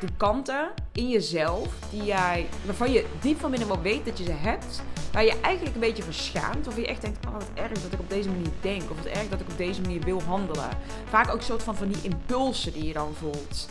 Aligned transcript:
de 0.00 0.08
kanten 0.16 0.70
in 0.92 1.08
jezelf 1.08 1.74
die 1.90 2.04
jij, 2.04 2.46
waarvan 2.64 2.92
je 2.92 3.06
diep 3.20 3.40
van 3.40 3.50
binnen 3.50 3.68
wel 3.68 3.80
weet 3.80 4.04
dat 4.04 4.18
je 4.18 4.24
ze 4.24 4.32
hebt, 4.32 4.82
waar 5.12 5.24
je 5.24 5.40
eigenlijk 5.40 5.74
een 5.74 5.80
beetje 5.80 6.02
verschaamt. 6.02 6.66
Of 6.66 6.76
je 6.76 6.86
echt 6.86 7.00
denkt, 7.00 7.26
oh 7.26 7.32
wat 7.32 7.50
erg 7.54 7.82
dat 7.82 7.92
ik 7.92 8.00
op 8.00 8.10
deze 8.10 8.28
manier 8.28 8.50
denk. 8.60 8.90
Of 8.90 8.96
wat 8.96 9.06
erg 9.06 9.28
dat 9.28 9.40
ik 9.40 9.48
op 9.50 9.56
deze 9.56 9.80
manier 9.80 10.00
wil 10.00 10.22
handelen. 10.22 10.68
Vaak 11.08 11.28
ook 11.28 11.36
een 11.36 11.42
soort 11.42 11.62
van 11.62 11.76
van 11.76 11.88
die 11.88 12.02
impulsen 12.02 12.72
die 12.72 12.84
je 12.84 12.92
dan 12.92 13.14
voelt. 13.14 13.68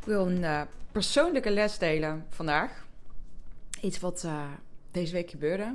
Ik 0.00 0.06
wil 0.06 0.26
een 0.26 0.42
uh, 0.42 0.60
persoonlijke 0.92 1.50
les 1.50 1.78
delen 1.78 2.26
vandaag. 2.28 2.86
Iets 3.80 4.00
wat 4.00 4.22
uh, 4.26 4.42
deze 4.90 5.12
week 5.12 5.30
gebeurde. 5.30 5.74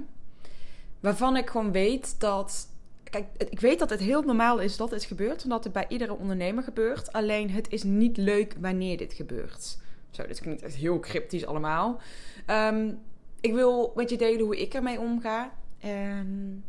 Waarvan 1.00 1.38
ik 1.38 1.50
gewoon 1.50 1.72
weet 1.72 2.16
dat 2.20 2.68
Kijk, 3.10 3.26
ik 3.38 3.60
weet 3.60 3.80
dat 3.80 3.90
het 3.90 4.00
heel 4.00 4.22
normaal 4.22 4.60
is 4.60 4.78
dat 4.78 4.92
het 4.92 5.04
gebeurt, 5.04 5.44
omdat 5.44 5.64
het 5.64 5.74
bij 5.74 5.86
iedere 5.88 6.18
ondernemer 6.18 6.64
gebeurt. 6.64 7.14
Alleen 7.14 7.50
het 7.50 7.72
is 7.72 7.84
niet 7.84 8.18
leuk 8.18 8.56
wanneer 8.60 8.98
dit 8.98 9.14
gebeurt. 9.14 9.78
Zo, 10.10 10.28
dit 10.28 10.40
klinkt 10.40 10.62
echt 10.62 10.76
heel 10.76 11.00
cryptisch 11.00 11.46
allemaal. 11.46 12.02
Um, 12.48 13.00
ik 13.42 13.54
wil 13.54 13.92
met 13.96 14.10
je 14.10 14.18
delen 14.18 14.46
hoe 14.46 14.62
ik 14.62 14.74
ermee 14.74 15.00
omga. 15.00 15.54
En 15.80 16.64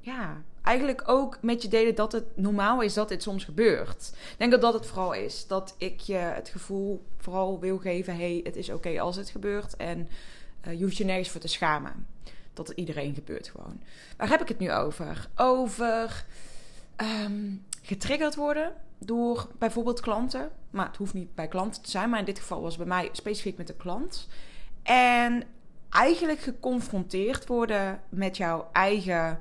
ja, 0.00 0.42
eigenlijk 0.62 1.02
ook 1.06 1.38
met 1.42 1.62
je 1.62 1.68
delen 1.68 1.94
dat 1.94 2.12
het 2.12 2.24
normaal 2.36 2.80
is 2.80 2.94
dat 2.94 3.08
dit 3.08 3.22
soms 3.22 3.44
gebeurt. 3.44 4.10
Ik 4.12 4.38
denk 4.38 4.50
dat 4.50 4.60
dat 4.60 4.74
het 4.74 4.86
vooral 4.86 5.12
is. 5.12 5.46
Dat 5.46 5.74
ik 5.78 6.00
je 6.00 6.14
het 6.14 6.48
gevoel 6.48 7.04
vooral 7.18 7.60
wil 7.60 7.78
geven: 7.78 8.16
hey, 8.16 8.40
het 8.44 8.56
is 8.56 8.70
oké 8.70 9.00
als 9.00 9.16
het 9.16 9.30
gebeurt. 9.30 9.76
En 9.76 10.08
uh, 10.66 10.78
je 10.78 10.84
hoeft 10.84 10.96
je 10.96 11.04
nergens 11.04 11.30
voor 11.30 11.40
te 11.40 11.48
schamen 11.48 12.06
dat 12.52 12.70
iedereen 12.70 13.14
gebeurt 13.14 13.48
gewoon. 13.48 13.80
Waar 14.16 14.28
heb 14.28 14.40
ik 14.40 14.48
het 14.48 14.58
nu 14.58 14.72
over? 14.72 15.28
Over 15.36 16.24
um, 16.96 17.64
getriggerd 17.82 18.34
worden 18.34 18.72
door 18.98 19.48
bijvoorbeeld 19.58 20.00
klanten. 20.00 20.50
Maar 20.70 20.86
het 20.86 20.96
hoeft 20.96 21.14
niet 21.14 21.34
bij 21.34 21.48
klanten 21.48 21.82
te 21.82 21.90
zijn, 21.90 22.10
maar 22.10 22.18
in 22.18 22.24
dit 22.24 22.38
geval 22.38 22.60
was 22.62 22.76
het 22.76 22.86
bij 22.86 22.96
mij 22.96 23.08
specifiek 23.12 23.56
met 23.56 23.66
de 23.66 23.76
klant. 23.76 24.28
En 24.82 25.42
eigenlijk 25.90 26.40
geconfronteerd 26.40 27.46
worden 27.46 28.00
met 28.08 28.36
jouw 28.36 28.68
eigen 28.72 29.40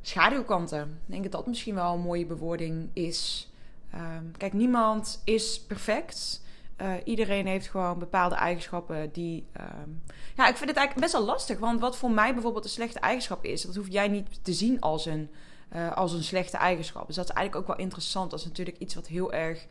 schaduwkanten. 0.00 0.82
Ik 0.82 1.10
denk 1.10 1.22
dat 1.22 1.32
dat 1.32 1.46
misschien 1.46 1.74
wel 1.74 1.94
een 1.94 2.00
mooie 2.00 2.26
bewoording 2.26 2.90
is. 2.92 3.50
Um, 3.94 4.32
kijk, 4.36 4.52
niemand 4.52 5.20
is 5.24 5.60
perfect. 5.60 6.42
Uh, 6.82 6.92
iedereen 7.04 7.46
heeft 7.46 7.68
gewoon 7.68 7.98
bepaalde 7.98 8.34
eigenschappen 8.34 9.12
die. 9.12 9.46
Um... 9.60 10.02
Ja, 10.36 10.48
ik 10.48 10.56
vind 10.56 10.68
het 10.68 10.78
eigenlijk 10.78 11.00
best 11.00 11.12
wel 11.12 11.24
lastig. 11.24 11.58
Want 11.58 11.80
wat 11.80 11.96
voor 11.96 12.10
mij 12.10 12.32
bijvoorbeeld 12.32 12.64
een 12.64 12.70
slechte 12.70 12.98
eigenschap 12.98 13.44
is, 13.44 13.62
dat 13.62 13.74
hoef 13.74 13.88
jij 13.88 14.08
niet 14.08 14.44
te 14.44 14.52
zien 14.52 14.80
als 14.80 15.06
een, 15.06 15.30
uh, 15.74 15.92
als 15.92 16.12
een 16.12 16.24
slechte 16.24 16.56
eigenschap. 16.56 17.06
Dus 17.06 17.16
dat 17.16 17.28
is 17.28 17.34
eigenlijk 17.34 17.68
ook 17.68 17.76
wel 17.76 17.84
interessant. 17.84 18.30
Dat 18.30 18.40
is 18.40 18.46
natuurlijk 18.46 18.78
iets 18.78 18.94
wat 18.94 19.06
heel 19.06 19.32
erg 19.32 19.66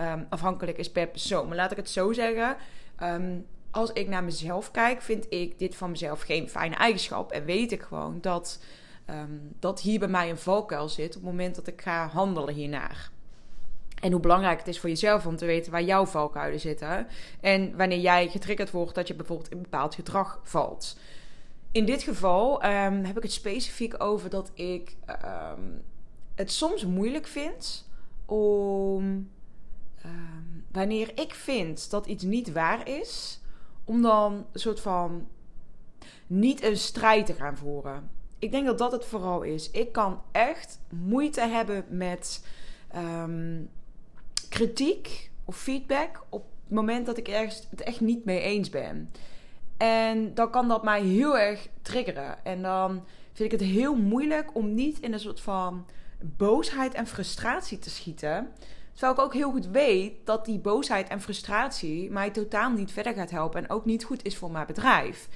um, 0.00 0.26
afhankelijk 0.28 0.78
is 0.78 0.90
per 0.90 1.06
persoon. 1.06 1.48
Maar 1.48 1.56
laat 1.56 1.70
ik 1.70 1.76
het 1.76 1.90
zo 1.90 2.12
zeggen. 2.12 2.56
Um, 3.02 3.46
als 3.70 3.92
ik 3.92 4.08
naar 4.08 4.24
mezelf 4.24 4.70
kijk, 4.70 5.02
vind 5.02 5.26
ik 5.28 5.58
dit 5.58 5.76
van 5.76 5.90
mezelf 5.90 6.22
geen 6.22 6.48
fijne 6.48 6.74
eigenschap. 6.74 7.32
En 7.32 7.44
weet 7.44 7.72
ik 7.72 7.82
gewoon 7.82 8.18
dat, 8.20 8.60
dat 9.58 9.80
hier 9.80 9.98
bij 9.98 10.08
mij 10.08 10.30
een 10.30 10.38
valkuil 10.38 10.88
zit 10.88 11.08
op 11.08 11.22
het 11.22 11.30
moment 11.30 11.54
dat 11.54 11.66
ik 11.66 11.82
ga 11.82 12.08
handelen 12.08 12.54
hiernaar. 12.54 13.10
En 14.04 14.12
hoe 14.12 14.20
belangrijk 14.20 14.58
het 14.58 14.68
is 14.68 14.80
voor 14.80 14.88
jezelf 14.88 15.26
om 15.26 15.36
te 15.36 15.46
weten 15.46 15.72
waar 15.72 15.82
jouw 15.82 16.06
valkuilen 16.06 16.60
zitten. 16.60 17.06
En 17.40 17.76
wanneer 17.76 17.98
jij 17.98 18.28
getriggerd 18.28 18.70
wordt 18.70 18.94
dat 18.94 19.08
je 19.08 19.14
bijvoorbeeld 19.14 19.50
in 19.50 19.62
bepaald 19.62 19.94
gedrag 19.94 20.40
valt. 20.42 20.98
In 21.72 21.84
dit 21.84 22.02
geval 22.02 22.64
um, 22.64 23.04
heb 23.04 23.16
ik 23.16 23.22
het 23.22 23.32
specifiek 23.32 24.02
over 24.02 24.30
dat 24.30 24.50
ik 24.54 24.96
um, 25.08 25.82
het 26.34 26.52
soms 26.52 26.84
moeilijk 26.84 27.26
vind 27.26 27.88
om. 28.26 29.30
Um, 30.04 30.64
wanneer 30.72 31.10
ik 31.14 31.34
vind 31.34 31.90
dat 31.90 32.06
iets 32.06 32.24
niet 32.24 32.52
waar 32.52 32.88
is, 32.88 33.40
om 33.84 34.02
dan 34.02 34.46
een 34.52 34.60
soort 34.60 34.80
van 34.80 35.28
niet 36.26 36.64
een 36.64 36.76
strijd 36.76 37.26
te 37.26 37.34
gaan 37.34 37.56
voeren. 37.56 38.10
Ik 38.38 38.50
denk 38.50 38.66
dat 38.66 38.78
dat 38.78 38.92
het 38.92 39.04
vooral 39.04 39.42
is. 39.42 39.70
Ik 39.70 39.92
kan 39.92 40.22
echt 40.32 40.80
moeite 40.88 41.40
hebben 41.40 41.84
met 41.88 42.42
kritiek 44.54 45.30
of 45.44 45.56
feedback 45.56 46.22
op 46.28 46.44
het 46.64 46.76
moment 46.76 47.06
dat 47.06 47.18
ik 47.18 47.28
ergens 47.28 47.66
het 47.70 47.80
echt 47.80 48.00
niet 48.00 48.24
mee 48.24 48.40
eens 48.40 48.70
ben. 48.70 49.10
En 49.76 50.34
dan 50.34 50.50
kan 50.50 50.68
dat 50.68 50.84
mij 50.84 51.02
heel 51.02 51.38
erg 51.38 51.68
triggeren. 51.82 52.44
En 52.44 52.62
dan 52.62 53.04
vind 53.32 53.52
ik 53.52 53.60
het 53.60 53.68
heel 53.68 53.96
moeilijk 53.96 54.54
om 54.54 54.74
niet 54.74 55.00
in 55.00 55.12
een 55.12 55.20
soort 55.20 55.40
van 55.40 55.86
boosheid 56.20 56.94
en 56.94 57.06
frustratie 57.06 57.78
te 57.78 57.90
schieten. 57.90 58.48
Terwijl 58.92 59.12
ik 59.12 59.20
ook 59.20 59.34
heel 59.34 59.50
goed 59.50 59.66
weet 59.66 60.14
dat 60.24 60.44
die 60.44 60.58
boosheid 60.58 61.08
en 61.08 61.20
frustratie 61.20 62.10
mij 62.10 62.30
totaal 62.30 62.70
niet 62.70 62.92
verder 62.92 63.14
gaat 63.14 63.30
helpen. 63.30 63.62
En 63.62 63.70
ook 63.70 63.84
niet 63.84 64.04
goed 64.04 64.24
is 64.24 64.36
voor 64.36 64.50
mijn 64.50 64.66
bedrijf. 64.66 65.28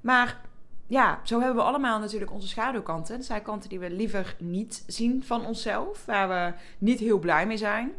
Maar 0.00 0.40
ja, 0.86 1.20
zo 1.24 1.38
hebben 1.38 1.56
we 1.56 1.68
allemaal 1.68 1.98
natuurlijk 1.98 2.32
onze 2.32 2.48
schaduwkanten. 2.48 3.16
Dat 3.16 3.26
zijn 3.26 3.42
kanten 3.42 3.68
die 3.68 3.78
we 3.78 3.90
liever 3.90 4.36
niet 4.38 4.84
zien 4.86 5.24
van 5.24 5.46
onszelf. 5.46 6.04
Waar 6.04 6.28
we 6.28 6.52
niet 6.78 6.98
heel 6.98 7.18
blij 7.18 7.46
mee 7.46 7.56
zijn. 7.56 7.92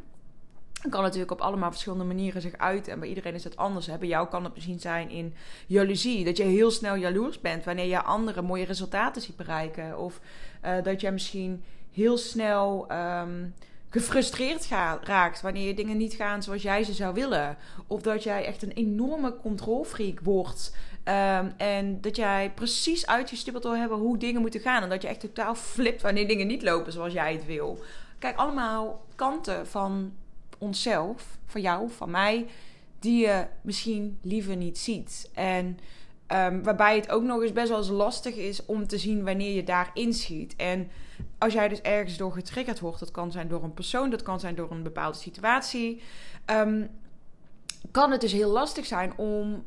Kan 0.90 1.02
natuurlijk 1.02 1.32
op 1.32 1.42
allemaal 1.42 1.72
verschillende 1.72 2.04
manieren 2.04 2.42
zich 2.42 2.58
uiten. 2.58 2.94
En 2.94 3.00
bij 3.00 3.10
iedereen 3.10 3.34
is 3.34 3.44
het 3.44 3.58
anders. 3.58 3.86
Bij 4.00 4.08
jou 4.08 4.28
kan 4.28 4.44
het 4.44 4.54
misschien 4.54 4.80
zijn 4.80 5.10
in 5.10 5.34
jaloezie. 5.68 6.26
Dat 6.26 6.38
je 6.38 6.44
heel 6.44 6.72
snel 6.72 6.96
jaloers 6.96 7.42
bent 7.42 7.64
wanneer 7.64 7.86
je 7.86 8.04
anderen 8.04 8.46
mooie 8.46 8.66
resultaten 8.66 9.22
ziet 9.22 9.36
bereiken. 9.36 10.00
Of 10.00 10.20
uh, 10.66 10.84
dat 10.84 11.02
je 11.02 11.12
misschien 11.12 11.64
heel 11.92 12.18
snel 12.18 12.88
um, 12.92 13.54
gefrustreerd 13.90 14.68
raakt 15.04 15.42
wanneer 15.42 15.68
je 15.68 15.74
dingen 15.74 15.98
niet 15.98 16.14
gaan 16.14 16.44
zoals 16.44 16.62
jij 16.62 16.84
ze 16.84 16.94
zou 16.94 17.14
willen. 17.14 17.58
Of 17.88 18.02
dat 18.02 18.24
jij 18.24 18.46
echt 18.46 18.62
een 18.62 18.72
enorme 18.72 19.36
controlfreak 19.36 20.20
wordt. 20.20 20.76
Um, 21.04 21.54
en 21.58 22.02
dat 22.02 22.16
jij 22.16 22.52
precies 22.56 23.08
uitgestippeld 23.08 23.64
wil 23.64 23.78
hebben 23.78 23.98
hoe 23.98 24.18
dingen 24.18 24.42
moeten 24.42 24.60
gaan. 24.60 24.84
En 24.84 24.90
dat 24.90 25.02
je 25.02 25.08
echt 25.08 25.20
totaal 25.20 25.56
flipt 25.56 26.02
wanneer 26.02 26.28
dingen 26.28 26.48
niet 26.48 26.64
lopen 26.64 26.92
zoals 26.92 27.14
jij 27.14 27.34
het 27.34 27.46
wil. 27.46 27.80
Kijk, 28.20 28.38
allemaal 28.38 29.06
kanten 29.16 29.68
van 29.68 30.12
onszelf, 30.58 31.38
van 31.46 31.62
jou, 31.62 31.90
van 31.90 32.12
mij, 32.12 32.48
die 33.00 33.26
je 33.26 33.46
misschien 33.62 34.18
liever 34.22 34.56
niet 34.56 34.78
ziet. 34.78 35.30
En 35.34 35.80
um, 36.28 36.64
waarbij 36.64 36.96
het 36.96 37.10
ook 37.10 37.24
nog 37.24 37.42
eens 37.42 37.52
best 37.52 37.70
wel 37.70 37.78
eens 37.78 37.90
lastig 37.90 38.36
is 38.36 38.66
om 38.66 38.88
te 38.88 38.98
zien 38.98 39.24
wanneer 39.24 39.56
je 39.56 39.64
daar 39.64 39.92
inschiet. 39.94 40.56
En 40.56 40.90
als 41.38 41.54
jij 41.54 41.68
dus 41.68 41.82
ergens 41.82 42.18
door 42.18 42.32
getriggerd 42.32 42.80
wordt, 42.80 43.00
dat 43.00 43.12
kan 43.12 43.32
zijn 43.32 43.48
door 43.48 43.64
een 43.64 43.74
persoon, 43.74 44.10
dat 44.10 44.22
kan 44.22 44.40
zijn 44.40 44.56
door 44.56 44.72
een 44.72 44.84
bepaalde 44.84 45.18
situatie, 45.18 46.02
um, 46.46 46.90
kan 47.92 48.12
het 48.12 48.22
dus 48.22 48.32
heel 48.32 48.52
lastig 48.52 48.86
zijn 48.86 49.18
om 49.18 49.66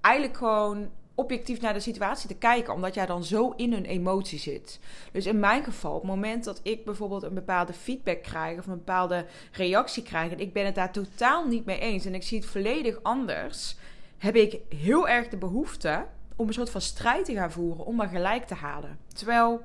eigenlijk 0.00 0.36
gewoon 0.36 0.90
objectief 1.16 1.60
naar 1.60 1.72
de 1.72 1.80
situatie 1.80 2.28
te 2.28 2.36
kijken, 2.36 2.74
omdat 2.74 2.94
jij 2.94 3.06
dan 3.06 3.24
zo 3.24 3.52
in 3.56 3.72
een 3.72 3.84
emotie 3.84 4.38
zit. 4.38 4.80
Dus 5.12 5.26
in 5.26 5.40
mijn 5.40 5.64
geval, 5.64 5.94
op 5.94 6.00
het 6.00 6.10
moment 6.10 6.44
dat 6.44 6.60
ik 6.62 6.84
bijvoorbeeld 6.84 7.22
een 7.22 7.34
bepaalde 7.34 7.72
feedback 7.72 8.22
krijg 8.22 8.58
of 8.58 8.66
een 8.66 8.76
bepaalde 8.76 9.26
reactie 9.52 10.02
krijg 10.02 10.32
en 10.32 10.40
ik 10.40 10.52
ben 10.52 10.64
het 10.64 10.74
daar 10.74 10.92
totaal 10.92 11.46
niet 11.46 11.64
mee 11.64 11.78
eens 11.78 12.04
en 12.04 12.14
ik 12.14 12.22
zie 12.22 12.38
het 12.38 12.48
volledig 12.48 12.98
anders, 13.02 13.76
heb 14.18 14.34
ik 14.34 14.60
heel 14.68 15.08
erg 15.08 15.28
de 15.28 15.36
behoefte 15.36 16.06
om 16.36 16.46
een 16.46 16.54
soort 16.54 16.70
van 16.70 16.80
strijd 16.80 17.24
te 17.24 17.34
gaan 17.34 17.52
voeren 17.52 17.84
om 17.84 17.96
maar 17.96 18.08
gelijk 18.08 18.46
te 18.46 18.54
halen. 18.54 18.98
Terwijl 19.14 19.64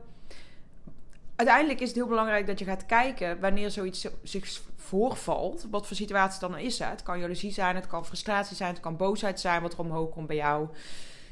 uiteindelijk 1.35 1.79
is 1.79 1.87
het 1.87 1.97
heel 1.97 2.07
belangrijk 2.07 2.47
dat 2.47 2.59
je 2.59 2.65
gaat 2.65 2.85
kijken 2.85 3.39
wanneer 3.39 3.71
zoiets 3.71 4.07
zich 4.23 4.61
voorvalt. 4.75 5.67
Wat 5.71 5.87
voor 5.87 5.95
situatie 5.95 6.39
dan 6.39 6.57
is. 6.57 6.79
Het 6.79 7.03
kan 7.03 7.19
jaloezie 7.19 7.51
zijn, 7.51 7.75
het 7.75 7.87
kan 7.87 8.05
frustratie 8.05 8.55
zijn, 8.55 8.71
het 8.71 8.79
kan 8.79 8.97
boosheid 8.97 9.39
zijn 9.39 9.61
wat 9.61 9.73
er 9.73 9.79
omhoog 9.79 10.09
komt 10.09 10.27
bij 10.27 10.35
jou. 10.35 10.67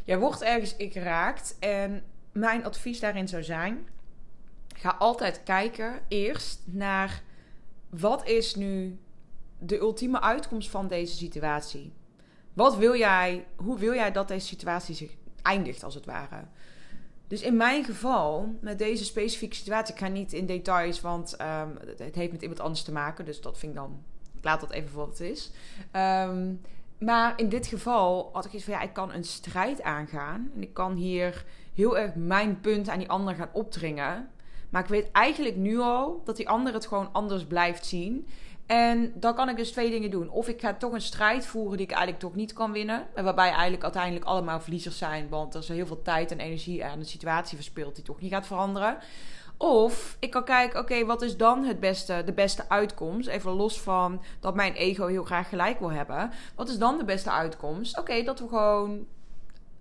Jij 0.09 0.19
wordt 0.19 0.41
ergens 0.41 0.75
ik 0.75 0.91
geraakt. 0.91 1.55
En 1.59 2.03
mijn 2.31 2.65
advies 2.65 2.99
daarin 2.99 3.27
zou 3.27 3.43
zijn: 3.43 3.87
ga 4.75 4.95
altijd 4.99 5.43
kijken 5.43 5.99
eerst 6.07 6.61
naar 6.65 7.21
wat 7.89 8.27
is 8.27 8.55
nu 8.55 8.99
de 9.59 9.79
ultieme 9.79 10.21
uitkomst 10.21 10.69
van 10.69 10.87
deze 10.87 11.15
situatie. 11.15 11.93
Wat 12.53 12.77
wil 12.77 12.95
jij, 12.95 13.45
hoe 13.55 13.77
wil 13.77 13.93
jij 13.93 14.11
dat 14.11 14.27
deze 14.27 14.47
situatie 14.47 14.95
zich 14.95 15.11
eindigt, 15.41 15.83
als 15.83 15.95
het 15.95 16.05
ware? 16.05 16.43
Dus 17.27 17.41
in 17.41 17.57
mijn 17.57 17.83
geval, 17.83 18.55
met 18.61 18.79
deze 18.79 19.05
specifieke 19.05 19.55
situatie, 19.55 19.93
ik 19.93 19.99
ga 19.99 20.07
niet 20.07 20.33
in 20.33 20.45
details, 20.45 21.01
want 21.01 21.41
um, 21.41 21.77
het 21.97 22.15
heeft 22.15 22.31
met 22.31 22.41
iemand 22.41 22.59
anders 22.59 22.83
te 22.83 22.91
maken. 22.91 23.25
Dus 23.25 23.41
dat 23.41 23.57
vind 23.57 23.71
ik 23.71 23.77
dan, 23.77 24.03
ik 24.37 24.43
laat 24.43 24.59
dat 24.59 24.71
even 24.71 24.89
voor 24.89 25.05
wat 25.05 25.17
het 25.17 25.29
is. 25.29 25.51
Um, 25.93 26.61
maar 26.99 27.33
in 27.35 27.49
dit 27.49 27.67
geval 27.67 28.29
had 28.33 28.45
ik 28.45 28.53
iets 28.53 28.63
van 28.63 28.73
ja, 28.73 28.81
ik 28.81 28.93
kan 28.93 29.13
een 29.13 29.23
strijd 29.23 29.81
aangaan. 29.81 30.51
En 30.55 30.61
ik 30.61 30.73
kan 30.73 30.95
hier 30.95 31.45
heel 31.73 31.97
erg 31.97 32.15
mijn 32.15 32.59
punt 32.59 32.89
aan 32.89 32.99
die 32.99 33.09
ander 33.09 33.35
gaan 33.35 33.49
opdringen. 33.53 34.29
Maar 34.69 34.81
ik 34.81 34.89
weet 34.89 35.11
eigenlijk 35.11 35.55
nu 35.55 35.79
al 35.79 36.21
dat 36.25 36.37
die 36.37 36.49
ander 36.49 36.73
het 36.73 36.87
gewoon 36.87 37.09
anders 37.11 37.45
blijft 37.45 37.85
zien. 37.85 38.27
En 38.65 39.13
dan 39.15 39.35
kan 39.35 39.49
ik 39.49 39.57
dus 39.57 39.71
twee 39.71 39.89
dingen 39.89 40.11
doen. 40.11 40.29
Of 40.29 40.47
ik 40.47 40.59
ga 40.61 40.73
toch 40.73 40.93
een 40.93 41.01
strijd 41.01 41.45
voeren 41.45 41.77
die 41.77 41.85
ik 41.85 41.91
eigenlijk 41.91 42.21
toch 42.21 42.35
niet 42.35 42.53
kan 42.53 42.71
winnen. 42.71 43.07
En 43.13 43.23
waarbij 43.23 43.49
eigenlijk 43.51 43.83
uiteindelijk 43.83 44.25
allemaal 44.25 44.59
verliezers 44.59 44.97
zijn. 44.97 45.29
Want 45.29 45.53
er 45.53 45.61
is 45.61 45.67
heel 45.67 45.87
veel 45.87 46.01
tijd 46.01 46.31
en 46.31 46.39
energie 46.39 46.85
aan 46.85 46.99
de 46.99 47.05
situatie 47.05 47.55
verspild 47.55 47.95
die 47.95 48.03
toch 48.03 48.21
niet 48.21 48.31
gaat 48.31 48.47
veranderen. 48.47 48.97
Of 49.61 50.17
ik 50.19 50.29
kan 50.29 50.43
kijken, 50.43 50.79
oké, 50.79 51.05
wat 51.05 51.21
is 51.21 51.37
dan 51.37 51.63
het 51.63 51.79
beste, 51.79 52.21
de 52.25 52.33
beste 52.33 52.69
uitkomst? 52.69 53.27
Even 53.27 53.51
los 53.51 53.81
van 53.81 54.21
dat 54.39 54.55
mijn 54.55 54.73
ego 54.73 55.07
heel 55.07 55.23
graag 55.23 55.49
gelijk 55.49 55.79
wil 55.79 55.91
hebben. 55.91 56.31
Wat 56.55 56.69
is 56.69 56.77
dan 56.77 56.97
de 56.97 57.03
beste 57.03 57.31
uitkomst? 57.31 57.99
Oké, 57.99 58.23
dat 58.23 58.39
we 58.39 58.47
gewoon, 58.47 59.07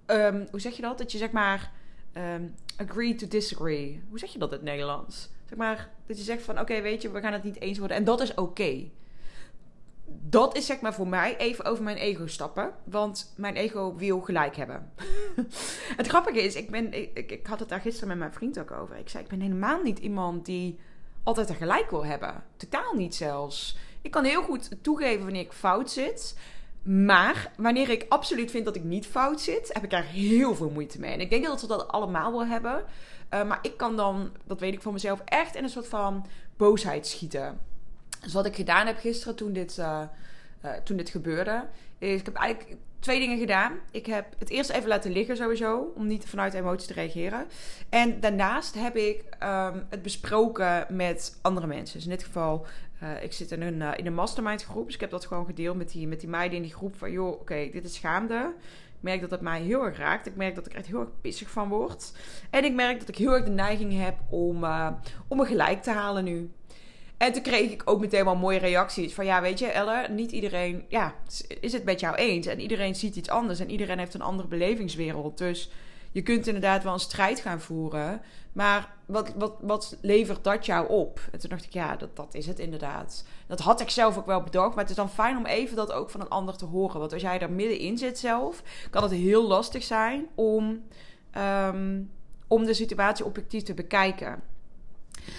ehm, 0.06 0.46
hoe 0.50 0.60
zeg 0.60 0.76
je 0.76 0.82
dat? 0.82 0.98
Dat 0.98 1.12
je 1.12 1.18
zeg 1.18 1.30
maar, 1.30 1.72
ehm, 2.12 2.42
agree 2.76 3.14
to 3.14 3.28
disagree. 3.28 4.02
Hoe 4.08 4.18
zeg 4.18 4.32
je 4.32 4.38
dat 4.38 4.48
in 4.48 4.56
het 4.56 4.64
Nederlands? 4.64 5.28
Zeg 5.44 5.58
maar, 5.58 5.88
dat 6.06 6.18
je 6.18 6.24
zegt 6.24 6.42
van, 6.42 6.60
oké, 6.60 6.80
weet 6.80 7.02
je, 7.02 7.10
we 7.10 7.20
gaan 7.20 7.32
het 7.32 7.44
niet 7.44 7.60
eens 7.60 7.78
worden. 7.78 7.96
En 7.96 8.04
dat 8.04 8.20
is 8.20 8.34
oké 8.34 8.90
dat 10.30 10.56
is 10.56 10.66
zeg 10.66 10.80
maar 10.80 10.94
voor 10.94 11.08
mij 11.08 11.36
even 11.36 11.64
over 11.64 11.84
mijn 11.84 11.96
ego 11.96 12.26
stappen. 12.26 12.72
Want 12.84 13.32
mijn 13.36 13.56
ego 13.56 13.94
wil 13.96 14.20
gelijk 14.20 14.56
hebben. 14.56 14.92
het 16.00 16.06
grappige 16.06 16.42
is, 16.42 16.54
ik, 16.54 16.70
ben, 16.70 16.92
ik, 16.92 17.32
ik, 17.32 17.46
had 17.46 17.60
het 17.60 17.68
daar 17.68 17.80
gisteren 17.80 18.08
met 18.08 18.18
mijn 18.18 18.32
vriend 18.32 18.60
ook 18.60 18.70
over. 18.70 18.96
Ik 18.96 19.08
zei, 19.08 19.22
ik 19.22 19.30
ben 19.30 19.40
helemaal 19.40 19.82
niet 19.82 19.98
iemand 19.98 20.46
die 20.46 20.78
altijd 21.22 21.48
er 21.48 21.54
gelijk 21.54 21.90
wil 21.90 22.04
hebben. 22.04 22.44
Totaal 22.56 22.92
niet 22.94 23.14
zelfs. 23.14 23.76
Ik 24.02 24.10
kan 24.10 24.24
heel 24.24 24.42
goed 24.42 24.70
toegeven 24.82 25.24
wanneer 25.24 25.42
ik 25.42 25.52
fout 25.52 25.90
zit. 25.90 26.36
Maar 26.82 27.52
wanneer 27.56 27.90
ik 27.90 28.06
absoluut 28.08 28.50
vind 28.50 28.64
dat 28.64 28.76
ik 28.76 28.84
niet 28.84 29.06
fout 29.06 29.40
zit, 29.40 29.70
heb 29.72 29.84
ik 29.84 29.90
daar 29.90 30.04
heel 30.04 30.54
veel 30.54 30.70
moeite 30.70 31.00
mee. 31.00 31.12
En 31.12 31.20
ik 31.20 31.30
denk 31.30 31.44
dat 31.44 31.60
we 31.60 31.66
dat 31.66 31.88
allemaal 31.88 32.32
wel 32.32 32.46
hebben. 32.46 32.84
Uh, 33.34 33.44
maar 33.44 33.58
ik 33.62 33.76
kan 33.76 33.96
dan, 33.96 34.30
dat 34.44 34.60
weet 34.60 34.72
ik 34.72 34.82
voor 34.82 34.92
mezelf, 34.92 35.20
echt 35.24 35.54
in 35.54 35.62
een 35.62 35.70
soort 35.70 35.88
van 35.88 36.26
boosheid 36.56 37.06
schieten. 37.06 37.58
Dus 38.20 38.32
wat 38.32 38.46
ik 38.46 38.56
gedaan 38.56 38.86
heb 38.86 38.98
gisteren 38.98 39.36
toen 39.36 39.52
dit, 39.52 39.76
uh, 39.78 40.02
uh, 40.64 40.72
toen 40.72 40.96
dit 40.96 41.10
gebeurde, 41.10 41.64
is 41.98 42.18
ik 42.20 42.24
heb 42.24 42.34
eigenlijk 42.34 42.76
twee 42.98 43.18
dingen 43.18 43.38
gedaan. 43.38 43.72
Ik 43.90 44.06
heb 44.06 44.26
het 44.38 44.50
eerst 44.50 44.70
even 44.70 44.88
laten 44.88 45.12
liggen 45.12 45.36
sowieso, 45.36 45.92
om 45.94 46.06
niet 46.06 46.26
vanuit 46.26 46.54
emoties 46.54 46.86
te 46.86 46.92
reageren. 46.92 47.46
En 47.88 48.20
daarnaast 48.20 48.74
heb 48.74 48.96
ik 48.96 49.24
um, 49.42 49.86
het 49.88 50.02
besproken 50.02 50.86
met 50.90 51.38
andere 51.42 51.66
mensen. 51.66 51.96
Dus 51.96 52.04
in 52.04 52.10
dit 52.10 52.24
geval, 52.24 52.66
uh, 53.02 53.22
ik 53.22 53.32
zit 53.32 53.50
in 53.50 53.62
een, 53.62 53.96
in 53.96 54.06
een 54.06 54.14
mastermind 54.14 54.64
groep, 54.64 54.84
dus 54.84 54.94
ik 54.94 55.00
heb 55.00 55.10
dat 55.10 55.26
gewoon 55.26 55.46
gedeeld 55.46 55.76
met 55.76 55.90
die, 55.90 56.06
met 56.06 56.20
die 56.20 56.28
meiden 56.28 56.56
in 56.56 56.62
die 56.62 56.74
groep 56.74 56.96
van, 56.96 57.12
joh, 57.12 57.40
oké, 57.40 57.68
dit 57.72 57.84
is 57.84 57.94
schaamde. 57.94 58.54
Ik 58.96 59.04
merk 59.04 59.20
dat 59.20 59.30
het 59.30 59.40
mij 59.40 59.60
heel 59.60 59.84
erg 59.84 59.98
raakt. 59.98 60.26
Ik 60.26 60.36
merk 60.36 60.54
dat 60.54 60.66
ik 60.66 60.72
er 60.72 60.78
echt 60.78 60.86
heel 60.86 61.00
erg 61.00 61.20
pissig 61.20 61.50
van 61.50 61.68
word. 61.68 62.12
En 62.50 62.64
ik 62.64 62.74
merk 62.74 62.98
dat 62.98 63.08
ik 63.08 63.16
heel 63.16 63.34
erg 63.34 63.44
de 63.44 63.50
neiging 63.50 64.00
heb 64.02 64.14
om, 64.28 64.64
om 65.28 65.36
me 65.36 65.44
gelijk 65.44 65.82
te 65.82 65.90
halen 65.90 66.24
nu. 66.24 66.50
En 67.18 67.32
toen 67.32 67.42
kreeg 67.42 67.70
ik 67.70 67.82
ook 67.84 68.00
meteen 68.00 68.24
wel 68.24 68.36
mooie 68.36 68.58
reacties. 68.58 69.14
Van 69.14 69.24
ja, 69.24 69.40
weet 69.40 69.58
je, 69.58 69.66
Elle, 69.66 70.08
niet 70.08 70.32
iedereen 70.32 70.84
ja, 70.88 71.14
is 71.60 71.72
het 71.72 71.84
met 71.84 72.00
jou 72.00 72.14
eens. 72.14 72.46
En 72.46 72.60
iedereen 72.60 72.94
ziet 72.94 73.16
iets 73.16 73.28
anders. 73.28 73.60
En 73.60 73.70
iedereen 73.70 73.98
heeft 73.98 74.14
een 74.14 74.22
andere 74.22 74.48
belevingswereld. 74.48 75.38
Dus 75.38 75.70
je 76.12 76.22
kunt 76.22 76.46
inderdaad 76.46 76.82
wel 76.82 76.92
een 76.92 76.98
strijd 76.98 77.40
gaan 77.40 77.60
voeren. 77.60 78.22
Maar 78.52 78.94
wat, 79.06 79.32
wat, 79.36 79.54
wat 79.60 79.96
levert 80.00 80.44
dat 80.44 80.66
jou 80.66 80.88
op? 80.88 81.20
En 81.32 81.38
toen 81.38 81.50
dacht 81.50 81.64
ik, 81.64 81.72
ja, 81.72 81.96
dat, 81.96 82.16
dat 82.16 82.34
is 82.34 82.46
het 82.46 82.58
inderdaad. 82.58 83.24
Dat 83.46 83.60
had 83.60 83.80
ik 83.80 83.90
zelf 83.90 84.18
ook 84.18 84.26
wel 84.26 84.42
bedacht. 84.42 84.74
Maar 84.74 84.84
het 84.84 84.90
is 84.90 84.96
dan 84.96 85.10
fijn 85.10 85.36
om 85.36 85.46
even 85.46 85.76
dat 85.76 85.92
ook 85.92 86.10
van 86.10 86.20
een 86.20 86.28
ander 86.28 86.56
te 86.56 86.64
horen. 86.64 87.00
Want 87.00 87.12
als 87.12 87.22
jij 87.22 87.40
er 87.40 87.52
middenin 87.52 87.98
zit 87.98 88.18
zelf, 88.18 88.62
kan 88.90 89.02
het 89.02 89.12
heel 89.12 89.46
lastig 89.46 89.82
zijn 89.82 90.26
om, 90.34 90.82
um, 91.36 92.10
om 92.46 92.64
de 92.64 92.74
situatie 92.74 93.24
objectief 93.24 93.62
te 93.62 93.74
bekijken. 93.74 94.42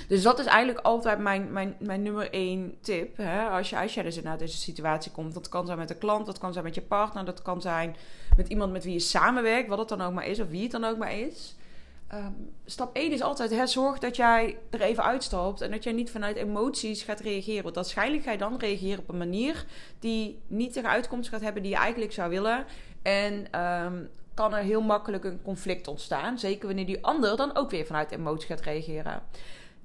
Dus 0.07 0.21
dat 0.21 0.39
is 0.39 0.45
eigenlijk 0.45 0.85
altijd 0.85 1.19
mijn, 1.19 1.51
mijn, 1.51 1.75
mijn 1.79 2.01
nummer 2.01 2.33
één 2.33 2.77
tip. 2.81 3.17
Hè? 3.17 3.47
Als, 3.47 3.69
je, 3.69 4.03
dus 4.03 4.21
naar 4.21 4.37
deze 4.37 4.57
situatie 4.57 5.11
komt. 5.11 5.33
Dat 5.33 5.49
kan 5.49 5.65
zijn 5.65 5.77
met 5.77 5.89
een 5.89 5.97
klant, 5.97 6.25
dat 6.25 6.37
kan 6.37 6.53
zijn 6.53 6.65
met 6.65 6.75
je 6.75 6.81
partner, 6.81 7.25
dat 7.25 7.41
kan 7.41 7.61
zijn 7.61 7.95
met 8.37 8.47
iemand 8.47 8.71
met 8.71 8.83
wie 8.83 8.93
je 8.93 8.99
samenwerkt, 8.99 9.69
wat 9.69 9.79
het 9.79 9.89
dan 9.89 10.01
ook 10.01 10.13
maar 10.13 10.27
is, 10.27 10.39
of 10.39 10.49
wie 10.49 10.61
het 10.61 10.71
dan 10.71 10.83
ook 10.83 10.97
maar 10.97 11.17
is. 11.17 11.55
Um, 12.13 12.53
stap 12.65 12.95
1 12.95 13.11
is 13.11 13.21
altijd: 13.21 13.49
hè, 13.49 13.67
zorg 13.67 13.99
dat 13.99 14.15
jij 14.15 14.57
er 14.69 14.81
even 14.81 15.03
uitstapt 15.03 15.61
en 15.61 15.71
dat 15.71 15.83
jij 15.83 15.93
niet 15.93 16.11
vanuit 16.11 16.35
emoties 16.35 17.03
gaat 17.03 17.19
reageren. 17.19 17.63
Want 17.63 17.75
waarschijnlijk 17.75 18.23
ga 18.23 18.31
je 18.31 18.37
dan 18.37 18.57
reageren 18.57 18.99
op 18.99 19.09
een 19.09 19.17
manier 19.17 19.65
die 19.99 20.39
niet 20.47 20.73
de 20.73 20.87
uitkomst 20.87 21.29
gaat 21.29 21.41
hebben 21.41 21.61
die 21.61 21.71
je 21.71 21.77
eigenlijk 21.77 22.13
zou 22.13 22.29
willen. 22.29 22.65
En 23.01 23.61
um, 23.61 24.09
kan 24.33 24.55
er 24.55 24.63
heel 24.63 24.81
makkelijk 24.81 25.23
een 25.23 25.41
conflict 25.41 25.87
ontstaan. 25.87 26.39
Zeker 26.39 26.65
wanneer 26.65 26.85
die 26.85 27.05
ander 27.05 27.37
dan 27.37 27.55
ook 27.55 27.69
weer 27.69 27.85
vanuit 27.85 28.11
emoties 28.11 28.45
gaat 28.45 28.61
reageren. 28.61 29.21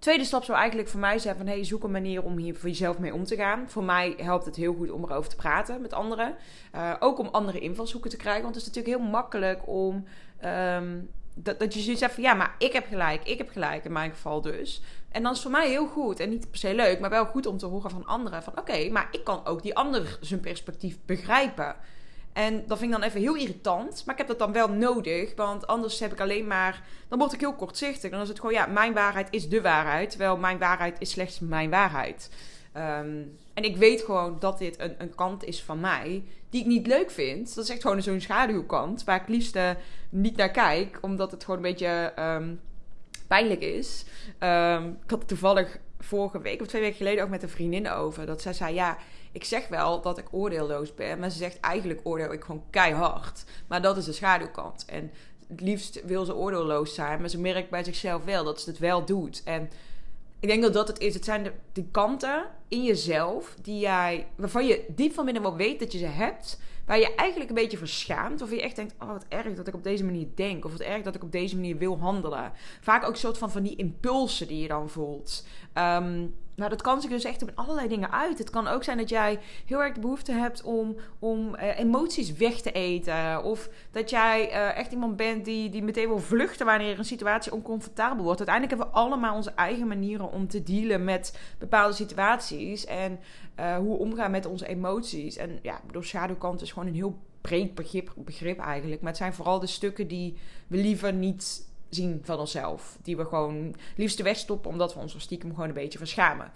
Tweede 0.05 0.25
stap 0.25 0.45
zou 0.45 0.59
eigenlijk 0.59 0.89
voor 0.89 1.01
mij 1.01 1.19
zijn 1.19 1.37
van... 1.37 1.47
hey, 1.47 1.65
zoek 1.65 1.85
een 1.85 1.91
manier 1.91 2.23
om 2.23 2.37
hier 2.37 2.55
voor 2.57 2.69
jezelf 2.69 2.99
mee 2.99 3.15
om 3.15 3.25
te 3.25 3.37
gaan. 3.37 3.69
Voor 3.69 3.85
mij 3.85 4.15
helpt 4.17 4.45
het 4.45 4.57
heel 4.57 4.75
goed 4.75 4.91
om 4.91 5.05
erover 5.05 5.31
te 5.31 5.37
praten 5.37 5.81
met 5.81 5.93
anderen. 5.93 6.37
Uh, 6.75 6.95
ook 6.99 7.19
om 7.19 7.29
andere 7.29 7.59
invalshoeken 7.59 8.11
te 8.11 8.17
krijgen. 8.17 8.43
Want 8.43 8.55
het 8.55 8.65
is 8.65 8.71
natuurlijk 8.71 8.97
heel 8.97 9.11
makkelijk 9.11 9.69
om... 9.69 10.05
Um, 10.45 11.11
dat, 11.35 11.59
dat 11.59 11.75
je 11.75 11.81
zoiets 11.81 12.01
zegt 12.01 12.15
van... 12.15 12.23
ja, 12.23 12.35
maar 12.35 12.55
ik 12.59 12.73
heb 12.73 12.87
gelijk, 12.87 13.25
ik 13.25 13.39
heb 13.39 13.51
gelijk 13.51 13.85
in 13.85 13.93
mijn 13.93 14.11
geval 14.11 14.41
dus. 14.41 14.83
En 15.09 15.23
dan 15.23 15.33
is 15.33 15.39
het 15.39 15.47
voor 15.51 15.59
mij 15.61 15.69
heel 15.69 15.87
goed, 15.87 16.21
en 16.21 16.29
niet 16.29 16.51
per 16.51 16.59
se 16.59 16.75
leuk... 16.75 17.01
maar 17.01 17.11
wel 17.11 17.27
goed 17.27 17.47
om 17.47 17.59
te 17.59 17.67
horen 17.67 17.91
van 17.91 18.07
anderen 18.07 18.43
van... 18.43 18.59
oké, 18.59 18.89
maar 18.91 19.09
ik 19.11 19.25
kan 19.25 19.47
ook 19.47 19.63
die 19.63 19.77
ander 19.77 20.19
zijn 20.21 20.41
perspectief 20.41 20.99
begrijpen... 21.07 21.77
En 22.35 22.65
dat 22.67 22.79
vind 22.79 22.93
ik 22.93 22.99
dan 22.99 23.09
even 23.09 23.21
heel 23.21 23.35
irritant. 23.35 24.03
Maar 24.05 24.15
ik 24.15 24.21
heb 24.21 24.29
dat 24.29 24.39
dan 24.39 24.53
wel 24.53 24.69
nodig. 24.69 25.35
Want 25.37 25.67
anders 25.67 26.01
heb 26.01 26.13
ik 26.13 26.21
alleen 26.21 26.47
maar. 26.47 26.83
Dan 27.09 27.19
word 27.19 27.33
ik 27.33 27.41
heel 27.41 27.55
kortzichtig. 27.55 28.11
Dan 28.11 28.21
is 28.21 28.29
het 28.29 28.41
gewoon, 28.41 28.55
ja, 28.55 28.67
mijn 28.67 28.93
waarheid 28.93 29.29
is 29.31 29.49
de 29.49 29.61
waarheid. 29.61 30.11
Terwijl 30.11 30.37
mijn 30.37 30.59
waarheid 30.59 30.97
is 31.01 31.11
slechts 31.11 31.39
mijn 31.39 31.71
waarheid. 31.71 32.31
Um, 32.77 33.37
en 33.55 33.65
ik 33.65 33.77
weet 33.77 34.03
gewoon 34.03 34.37
dat 34.39 34.59
dit 34.59 34.81
een, 34.81 34.95
een 34.99 35.15
kant 35.15 35.45
is 35.45 35.63
van 35.63 35.81
mij. 35.81 36.25
Die 36.51 36.61
ik 36.61 36.67
niet 36.67 36.87
leuk 36.87 37.11
vind. 37.11 37.55
Dat 37.55 37.65
is 37.65 37.71
echt 37.71 37.83
gewoon 37.83 38.03
zo'n 38.03 38.21
schaduwkant. 38.21 39.05
Waar 39.05 39.21
ik 39.21 39.29
liefst 39.29 39.57
uh, 39.57 39.71
niet 40.09 40.37
naar 40.37 40.51
kijk. 40.51 40.99
Omdat 41.01 41.31
het 41.31 41.45
gewoon 41.45 41.65
een 41.65 41.71
beetje 41.71 42.13
um, 42.19 42.61
pijnlijk 43.27 43.61
is. 43.61 44.05
Um, 44.41 44.99
ik 45.05 45.11
had 45.11 45.29
toevallig 45.29 45.79
vorige 46.05 46.41
week 46.41 46.61
of 46.61 46.67
twee 46.67 46.83
weken 46.83 46.97
geleden 46.97 47.25
ook 47.25 47.31
met 47.31 47.43
een 47.43 47.49
vriendin 47.49 47.91
over. 47.91 48.27
Dat 48.27 48.43
zij 48.43 48.53
zei: 48.53 48.75
Ja 48.75 48.99
ik 49.35 49.45
zeg 49.45 49.69
wel 49.69 50.01
dat 50.01 50.19
ik 50.19 50.27
oordeelloos 50.31 50.95
ben, 50.95 51.19
maar 51.19 51.31
ze 51.31 51.39
zegt 51.39 51.61
eigenlijk 51.61 52.01
oordeel 52.03 52.33
ik 52.33 52.45
gewoon 52.45 52.65
keihard. 52.71 53.45
Maar 53.67 53.83
dat 53.83 53.97
is 53.97 54.05
de 54.05 54.13
schaduwkant. 54.13 54.85
En 54.85 55.11
het 55.49 55.61
liefst 55.61 56.05
wil 56.05 56.25
ze 56.25 56.35
oordeelloos 56.35 56.95
zijn, 56.95 57.21
maar 57.21 57.29
ze 57.29 57.41
merkt 57.41 57.71
bij 57.71 57.85
zichzelf 57.85 58.25
wel 58.25 58.45
dat 58.45 58.61
ze 58.61 58.71
het 58.71 58.79
wel 58.79 59.05
doet. 59.05 59.43
En 59.45 59.71
ik 60.41 60.49
denk 60.49 60.63
dat 60.63 60.73
dat 60.73 60.89
het 60.89 60.99
is. 60.99 61.15
Het 61.15 61.25
zijn 61.25 61.43
de, 61.43 61.53
de 61.73 61.85
kanten 61.91 62.45
in 62.69 62.85
jezelf 62.85 63.57
die 63.63 63.79
jij, 63.79 64.27
waarvan 64.35 64.67
je 64.67 64.85
diep 64.89 65.15
van 65.15 65.25
binnen 65.25 65.43
wel 65.43 65.57
weet 65.57 65.79
dat 65.79 65.93
je 65.93 65.99
ze 65.99 66.07
hebt, 66.07 66.61
waar 66.87 66.99
je 66.99 67.15
eigenlijk 67.15 67.51
een 67.51 67.57
beetje 67.57 67.79
verschaamt. 67.79 68.43
Of 68.43 68.51
je 68.51 68.63
echt 68.63 68.77
denkt, 68.77 68.95
oh 68.99 69.09
wat 69.09 69.27
erg 69.29 69.55
dat 69.55 69.69
ik 69.69 69.75
op 69.75 69.85
deze 69.85 70.05
manier 70.05 70.27
denk. 70.35 70.65
Of 70.65 70.73
wat 70.73 70.81
erg 70.81 71.03
dat 71.03 71.15
ik 71.15 71.23
op 71.23 71.33
deze 71.33 71.55
manier 71.55 71.79
wil 71.79 71.99
handelen. 71.99 72.53
Vaak 72.81 73.05
ook 73.05 73.11
een 73.11 73.17
soort 73.17 73.39
van 73.39 73.51
van 73.51 73.63
die 73.63 73.77
impulsen 73.77 74.49
die 74.49 74.61
je 74.61 74.69
dan 74.69 74.89
voelt. 74.89 75.47
Um, 75.75 76.35
nou, 76.57 76.71
dat 76.71 76.83
kan 76.83 77.01
zich 77.01 77.11
dus 77.11 77.25
echt 77.25 77.43
op 77.43 77.53
allerlei 77.55 77.89
dingen 77.89 78.13
uit. 78.13 78.39
Het 78.39 78.51
kan 78.51 78.69
ook 78.69 78.85
zijn 78.85 78.99
dat 78.99 79.09
jij 79.09 79.39
heel 79.67 79.83
erg 79.83 79.95
de 79.95 80.01
behoefte 80.01 80.33
hebt 80.33 80.63
om, 80.63 80.97
om 81.19 81.55
uh, 81.55 81.79
emoties 81.79 82.33
weg 82.33 82.61
te 82.61 82.73
eten. 82.73 83.43
Of 83.43 83.69
dat 83.91 84.11
jij 84.11 84.51
uh, 84.51 84.77
echt 84.79 84.93
iemand 84.93 85.17
bent 85.17 85.45
die, 85.45 85.71
die 85.71 85.83
meteen 85.83 86.09
wil 86.09 86.19
vluchten 86.19 86.67
wanneer 86.67 86.99
een 86.99 87.05
situatie 87.05 87.53
oncomfortabel 87.53 88.25
wordt. 88.25 88.39
Uiteindelijk 88.39 88.79
hebben 88.79 88.95
we 88.95 89.01
allemaal 89.01 89.35
onze 89.35 89.53
eigen 89.55 89.89
manieren 89.89 90.33
om 90.33 90.49
te 90.49 90.63
dealen 90.63 91.05
met 91.05 91.39
bepaalde 91.59 91.95
situaties. 91.95 92.85
En 92.85 93.19
uh, 93.61 93.77
hoe 93.77 93.91
we 93.91 93.99
omgaan 93.99 94.31
met 94.31 94.47
onze 94.47 94.67
emoties. 94.67 95.37
En 95.37 95.59
ja, 95.63 95.81
door 95.93 96.05
schaduwkant 96.05 96.63
is 96.63 96.73
gewoon 96.73 96.89
een 96.89 96.95
heel 96.95 97.19
breed 97.41 97.75
begrip, 97.75 98.13
begrip 98.17 98.59
eigenlijk. 98.59 99.01
Maar 99.01 99.11
het 99.11 99.21
zijn 99.21 99.35
vooral 99.35 99.61
de 99.61 99.67
stukken 99.67 100.09
die 100.09 100.37
we 100.67 100.77
liever 100.77 101.13
niet 101.13 101.73
zien 101.95 102.21
van 102.23 102.39
onszelf. 102.39 102.99
Die 103.03 103.17
we 103.17 103.25
gewoon 103.25 103.75
liefst 103.97 104.23
wegstoppen, 104.23 104.71
omdat 104.71 104.95
we 104.95 105.01
ons 105.01 105.15
stiekem 105.19 105.51
gewoon 105.51 105.69
een 105.69 105.75
beetje 105.75 105.99
verschamen. 105.99 106.51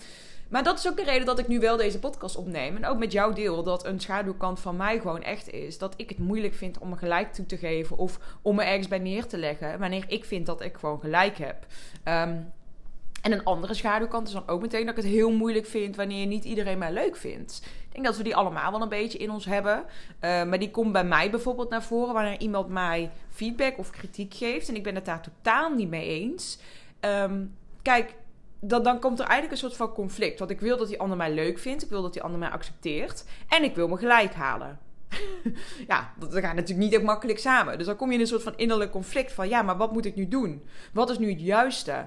Maar 0.49 0.63
dat 0.63 0.79
is 0.79 0.89
ook 0.89 0.97
de 0.97 1.05
reden 1.05 1.27
dat 1.27 1.39
ik 1.39 1.49
nu 1.49 1.61
wel 1.61 1.77
deze 1.77 1.99
podcast 1.99 2.37
opneem. 2.37 2.77
En 2.77 2.87
ook 2.87 2.99
met 2.99 3.13
jouw 3.13 3.33
deel 3.33 3.63
dat 3.63 3.87
een 3.87 4.01
schaduwkant 4.01 4.61
van 4.61 4.77
mij 4.77 5.01
gewoon 5.01 5.23
echt 5.23 5.51
is. 5.51 5.79
Dat 5.79 5.95
ik 5.97 6.09
het 6.09 6.19
moeilijk 6.19 6.55
vind 6.55 6.79
om 6.79 6.89
me 6.89 6.97
gelijk 6.97 7.33
toe 7.33 7.47
te 7.47 7.57
geven. 7.57 7.97
Of 7.97 8.19
om 8.43 8.57
me 8.57 8.63
ergens 8.63 8.89
bij 8.89 8.99
neer 8.99 9.27
te 9.27 9.39
leggen. 9.39 9.79
Wanneer 9.79 10.05
ik 10.07 10.25
vind 10.25 10.47
dat 10.47 10.61
ik 10.61 10.77
gewoon 10.77 11.01
gelijk 11.01 11.39
heb. 11.39 11.67
Um, 12.05 12.53
en 13.23 13.33
een 13.33 13.45
andere 13.45 13.75
schaduwkant 13.75 14.27
is 14.27 14.33
dan 14.33 14.49
ook 14.49 14.61
meteen 14.61 14.87
dat 14.87 14.97
ik 14.97 15.03
het 15.03 15.13
heel 15.13 15.31
moeilijk 15.31 15.67
vind 15.67 15.97
wanneer 15.97 16.27
niet 16.27 16.45
iedereen 16.45 16.79
mij 16.79 16.93
leuk 16.93 17.17
vindt. 17.17 17.63
Denk 17.99 18.11
dat 18.11 18.19
we 18.19 18.29
die 18.29 18.37
allemaal 18.37 18.71
wel 18.71 18.83
een 18.83 18.89
beetje 18.89 19.19
in 19.19 19.31
ons 19.31 19.45
hebben. 19.45 19.85
Uh, 19.85 19.85
maar 20.21 20.59
die 20.59 20.71
komt 20.71 20.93
bij 20.93 21.05
mij 21.05 21.31
bijvoorbeeld 21.31 21.71
naar 21.71 21.83
voren 21.83 22.15
wanneer 22.15 22.41
iemand 22.41 22.69
mij 22.69 23.11
feedback 23.31 23.79
of 23.79 23.91
kritiek 23.91 24.35
geeft. 24.35 24.69
En 24.69 24.75
ik 24.75 24.83
ben 24.83 24.95
het 24.95 25.05
daar 25.05 25.23
totaal 25.23 25.75
niet 25.75 25.89
mee 25.89 26.07
eens. 26.07 26.59
Um, 27.01 27.57
kijk, 27.83 28.15
dan, 28.61 28.83
dan 28.83 29.01
komt 29.01 29.19
er 29.19 29.25
eigenlijk 29.25 29.53
een 29.53 29.69
soort 29.69 29.77
van 29.77 29.93
conflict. 29.93 30.39
Want 30.39 30.51
ik 30.51 30.61
wil 30.61 30.77
dat 30.77 30.89
die 30.89 31.01
ander 31.01 31.17
mij 31.17 31.33
leuk 31.33 31.59
vindt. 31.59 31.83
Ik 31.83 31.89
wil 31.89 32.03
dat 32.03 32.13
die 32.13 32.23
ander 32.23 32.39
mij 32.39 32.49
accepteert. 32.49 33.25
En 33.49 33.63
ik 33.65 33.75
wil 33.75 33.89
me 33.89 33.97
gelijk 33.97 34.35
halen. 34.35 34.79
ja, 35.89 36.13
dat 36.19 36.33
gaat 36.33 36.55
natuurlijk 36.55 36.79
niet 36.79 36.95
echt 36.95 37.03
makkelijk 37.03 37.39
samen. 37.39 37.79
Dus 37.79 37.87
dan 37.87 37.97
kom 37.97 38.09
je 38.09 38.15
in 38.15 38.21
een 38.21 38.27
soort 38.27 38.43
van 38.43 38.57
innerlijk 38.57 38.91
conflict 38.91 39.33
van... 39.33 39.49
ja, 39.49 39.63
maar 39.63 39.77
wat 39.77 39.93
moet 39.93 40.07
ik 40.07 40.15
nu 40.15 40.29
doen? 40.29 40.63
Wat 40.93 41.11
is 41.11 41.19
nu 41.19 41.31
het 41.31 41.41
juiste? 41.41 42.07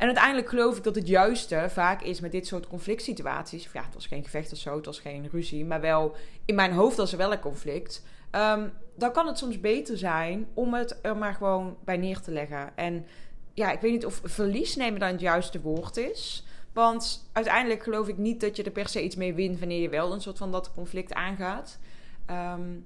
En 0.00 0.06
uiteindelijk 0.06 0.48
geloof 0.48 0.76
ik 0.76 0.82
dat 0.82 0.94
het 0.94 1.08
juiste 1.08 1.66
vaak 1.68 2.02
is 2.02 2.20
met 2.20 2.32
dit 2.32 2.46
soort 2.46 2.66
conflict 2.66 3.02
situaties. 3.02 3.68
ja, 3.72 3.84
het 3.84 3.94
was 3.94 4.06
geen 4.06 4.24
gevecht 4.24 4.52
of 4.52 4.58
zo, 4.58 4.76
het 4.76 4.86
was 4.86 5.00
geen 5.00 5.28
ruzie. 5.32 5.64
Maar 5.64 5.80
wel, 5.80 6.16
in 6.44 6.54
mijn 6.54 6.72
hoofd 6.72 6.96
was 6.96 7.12
er 7.12 7.18
wel 7.18 7.32
een 7.32 7.40
conflict. 7.40 8.04
Um, 8.32 8.72
dan 8.94 9.12
kan 9.12 9.26
het 9.26 9.38
soms 9.38 9.60
beter 9.60 9.98
zijn 9.98 10.46
om 10.54 10.74
het 10.74 10.98
er 11.02 11.16
maar 11.16 11.34
gewoon 11.34 11.76
bij 11.84 11.96
neer 11.96 12.20
te 12.20 12.30
leggen. 12.30 12.76
En 12.76 13.06
ja, 13.54 13.72
ik 13.72 13.80
weet 13.80 13.92
niet 13.92 14.06
of 14.06 14.20
verlies 14.24 14.76
nemen 14.76 15.00
dan 15.00 15.08
het 15.08 15.20
juiste 15.20 15.60
woord 15.60 15.96
is. 15.96 16.44
Want 16.72 17.28
uiteindelijk 17.32 17.82
geloof 17.82 18.08
ik 18.08 18.18
niet 18.18 18.40
dat 18.40 18.56
je 18.56 18.62
er 18.62 18.70
per 18.70 18.88
se 18.88 19.02
iets 19.02 19.16
mee 19.16 19.34
wint 19.34 19.58
wanneer 19.58 19.80
je 19.80 19.88
wel 19.88 20.12
een 20.12 20.20
soort 20.20 20.38
van 20.38 20.52
dat 20.52 20.72
conflict 20.72 21.12
aangaat. 21.12 21.78
Ehm, 22.26 22.78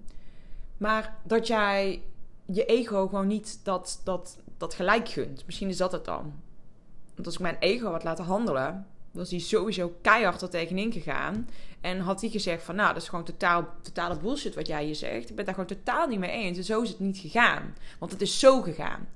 maar 0.76 1.16
dat 1.22 1.46
jij 1.46 2.02
je 2.44 2.64
ego 2.64 3.06
gewoon 3.06 3.26
niet 3.26 3.60
dat, 3.64 4.00
dat, 4.04 4.38
dat 4.56 4.74
gelijk 4.74 5.08
gunt. 5.08 5.46
Misschien 5.46 5.68
is 5.68 5.76
dat 5.76 5.92
het 5.92 6.04
dan. 6.04 6.42
Want 7.14 7.26
als 7.26 7.34
ik 7.34 7.40
mijn 7.40 7.56
ego 7.58 7.90
had 7.90 8.04
laten 8.04 8.24
handelen, 8.24 8.86
was 9.10 9.30
hij 9.30 9.38
sowieso 9.40 9.94
keihard 10.02 10.42
er 10.42 10.50
tegenin 10.50 10.92
gegaan. 10.92 11.48
En 11.80 12.00
had 12.00 12.20
hij 12.20 12.30
gezegd 12.30 12.62
van, 12.62 12.74
nou, 12.74 12.92
dat 12.92 13.02
is 13.02 13.08
gewoon 13.08 13.24
totaal, 13.24 13.68
totale 13.82 14.16
bullshit 14.16 14.54
wat 14.54 14.66
jij 14.66 14.84
hier 14.84 14.94
zegt. 14.94 15.30
Ik 15.30 15.36
ben 15.36 15.44
daar 15.44 15.54
gewoon 15.54 15.68
totaal 15.68 16.06
niet 16.06 16.18
mee 16.18 16.30
eens. 16.30 16.58
En 16.58 16.64
zo 16.64 16.82
is 16.82 16.88
het 16.88 17.00
niet 17.00 17.18
gegaan. 17.18 17.74
Want 17.98 18.12
het 18.12 18.20
is 18.20 18.38
zo 18.38 18.62
gegaan. 18.62 19.08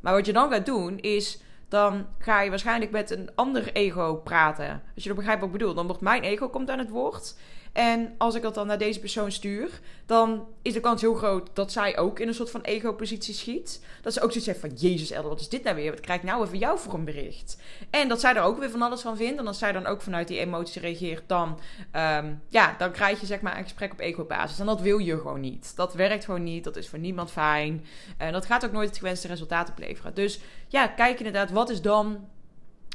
Maar 0.00 0.12
wat 0.12 0.26
je 0.26 0.32
dan 0.32 0.50
gaat 0.50 0.66
doen, 0.66 0.98
is 0.98 1.38
dan 1.68 2.06
ga 2.18 2.40
je 2.40 2.50
waarschijnlijk 2.50 2.90
met 2.90 3.10
een 3.10 3.30
ander 3.34 3.72
ego 3.72 4.14
praten. 4.14 4.82
Als 4.94 5.02
je 5.02 5.08
dat 5.08 5.16
begrijpt 5.16 5.40
wat 5.40 5.50
ik 5.50 5.58
bedoel. 5.58 5.74
Dan 5.74 5.86
wordt 5.86 6.00
mijn 6.02 6.22
ego 6.22 6.48
komt 6.48 6.70
aan 6.70 6.78
het 6.78 6.90
woord. 6.90 7.36
En 7.74 8.14
als 8.18 8.34
ik 8.34 8.42
dat 8.42 8.54
dan 8.54 8.66
naar 8.66 8.78
deze 8.78 9.00
persoon 9.00 9.32
stuur, 9.32 9.80
dan 10.06 10.46
is 10.62 10.72
de 10.72 10.80
kans 10.80 11.00
heel 11.00 11.14
groot 11.14 11.50
dat 11.52 11.72
zij 11.72 11.98
ook 11.98 12.18
in 12.18 12.28
een 12.28 12.34
soort 12.34 12.50
van 12.50 12.60
ego-positie 12.60 13.34
schiet. 13.34 13.84
Dat 14.02 14.12
ze 14.12 14.20
ook 14.20 14.30
zoiets 14.30 14.46
heeft 14.46 14.60
van: 14.60 14.88
Jezus, 14.88 15.10
Elder, 15.10 15.30
wat 15.30 15.40
is 15.40 15.48
dit 15.48 15.62
nou 15.62 15.76
weer? 15.76 15.90
Wat 15.90 16.00
krijg 16.00 16.20
ik 16.20 16.26
nou 16.26 16.44
even 16.44 16.58
jou 16.58 16.78
voor 16.78 16.94
een 16.94 17.04
bericht? 17.04 17.60
En 17.90 18.08
dat 18.08 18.20
zij 18.20 18.34
er 18.34 18.42
ook 18.42 18.58
weer 18.58 18.70
van 18.70 18.82
alles 18.82 19.00
van 19.00 19.16
vindt. 19.16 19.38
En 19.38 19.46
als 19.46 19.58
zij 19.58 19.72
dan 19.72 19.86
ook 19.86 20.02
vanuit 20.02 20.28
die 20.28 20.38
emotie 20.38 20.80
reageert, 20.80 21.22
dan, 21.26 21.58
um, 21.92 22.42
ja, 22.48 22.74
dan 22.78 22.92
krijg 22.92 23.20
je 23.20 23.26
zeg 23.26 23.40
maar 23.40 23.56
een 23.56 23.62
gesprek 23.62 23.92
op 23.92 24.00
ego-basis. 24.00 24.58
En 24.58 24.66
dat 24.66 24.80
wil 24.80 24.98
je 24.98 25.18
gewoon 25.18 25.40
niet. 25.40 25.76
Dat 25.76 25.94
werkt 25.94 26.24
gewoon 26.24 26.42
niet. 26.42 26.64
Dat 26.64 26.76
is 26.76 26.88
voor 26.88 26.98
niemand 26.98 27.30
fijn. 27.30 27.84
En 28.16 28.32
dat 28.32 28.46
gaat 28.46 28.64
ook 28.64 28.72
nooit 28.72 28.88
het 28.88 28.98
gewenste 28.98 29.28
resultaat 29.28 29.68
opleveren. 29.68 30.14
Dus 30.14 30.40
ja, 30.68 30.86
kijk 30.86 31.18
inderdaad, 31.18 31.50
wat 31.50 31.70
is 31.70 31.82
dan 31.82 32.28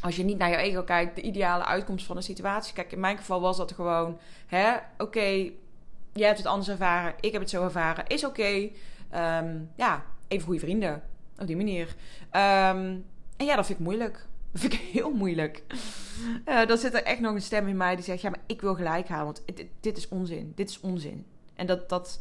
als 0.01 0.15
je 0.15 0.23
niet 0.23 0.37
naar 0.37 0.49
je 0.49 0.55
ego 0.55 0.83
kijkt, 0.83 1.15
de 1.15 1.21
ideale 1.21 1.65
uitkomst 1.65 2.05
van 2.05 2.17
een 2.17 2.23
situatie. 2.23 2.73
Kijk, 2.73 2.91
in 2.91 2.99
mijn 2.99 3.17
geval 3.17 3.41
was 3.41 3.57
dat 3.57 3.71
gewoon, 3.71 4.19
hè, 4.47 4.75
oké, 4.97 5.51
jij 6.13 6.27
hebt 6.27 6.37
het 6.37 6.47
anders 6.47 6.69
ervaren, 6.69 7.13
ik 7.19 7.31
heb 7.31 7.41
het 7.41 7.49
zo 7.49 7.63
ervaren, 7.63 8.07
is 8.07 8.25
oké. 8.25 8.69
Ehm, 9.09 9.57
ja, 9.75 10.03
even 10.27 10.45
goede 10.45 10.59
vrienden, 10.59 11.03
op 11.37 11.47
die 11.47 11.55
manier. 11.55 11.95
Um, 12.31 13.05
en 13.37 13.45
ja, 13.45 13.55
dat 13.55 13.65
vind 13.65 13.79
ik 13.79 13.85
moeilijk. 13.85 14.27
Dat 14.51 14.61
vind 14.61 14.73
ik 14.73 14.79
heel 14.99 15.11
moeilijk. 15.11 15.63
Uh, 16.45 16.65
dan 16.65 16.77
zit 16.77 16.93
er 16.93 17.03
echt 17.03 17.19
nog 17.19 17.33
een 17.33 17.41
stem 17.41 17.67
in 17.67 17.77
mij 17.77 17.95
die 17.95 18.03
zegt, 18.03 18.21
ja, 18.21 18.29
maar 18.29 18.39
ik 18.45 18.61
wil 18.61 18.75
gelijk 18.75 19.07
halen, 19.07 19.25
want 19.25 19.41
dit, 19.45 19.65
dit 19.79 19.97
is 19.97 20.07
onzin, 20.07 20.51
dit 20.55 20.69
is 20.69 20.79
onzin. 20.79 21.25
En 21.55 21.65
dat, 21.65 21.89
dat, 21.89 22.19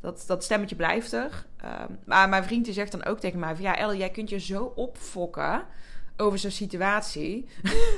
dat, 0.00 0.24
dat 0.26 0.44
stemmetje 0.44 0.76
blijft 0.76 1.12
er. 1.12 1.46
Um, 1.64 1.98
maar 2.04 2.28
mijn 2.28 2.44
vriend 2.44 2.64
die 2.64 2.74
zegt 2.74 2.92
dan 2.92 3.04
ook 3.04 3.18
tegen 3.18 3.38
mij 3.38 3.54
ja, 3.58 3.76
Elle, 3.76 3.96
jij 3.96 4.10
kunt 4.10 4.28
je 4.28 4.40
zo 4.40 4.64
opfokken 4.64 5.66
over 6.16 6.38
zo'n 6.38 6.50
situatie. 6.50 7.46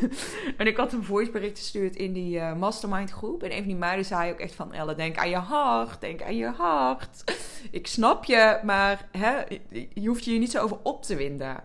en 0.59 0.67
ik 0.67 0.77
had 0.77 0.93
een 0.93 1.05
voicebericht 1.05 1.59
gestuurd 1.59 1.97
in 1.97 2.13
die 2.13 2.37
uh, 2.37 2.55
mastermind 2.55 3.11
groep. 3.11 3.43
En 3.43 3.51
een 3.51 3.59
van 3.59 3.67
die 3.67 3.77
meiden 3.77 4.05
zei 4.05 4.33
ook 4.33 4.39
echt 4.39 4.55
van... 4.55 4.73
Elle, 4.73 4.95
denk 4.95 5.17
aan 5.17 5.29
je 5.29 5.37
hart, 5.37 6.01
denk 6.01 6.23
aan 6.23 6.37
je 6.37 6.47
hart. 6.47 7.25
ik 7.71 7.87
snap 7.87 8.25
je, 8.25 8.61
maar 8.63 9.09
hè, 9.11 9.59
je 9.95 10.09
hoeft 10.09 10.25
je 10.25 10.31
hier 10.31 10.41
niet 10.41 10.51
zo 10.51 10.63
over 10.63 10.79
op 10.83 11.03
te 11.03 11.17
winden. 11.17 11.65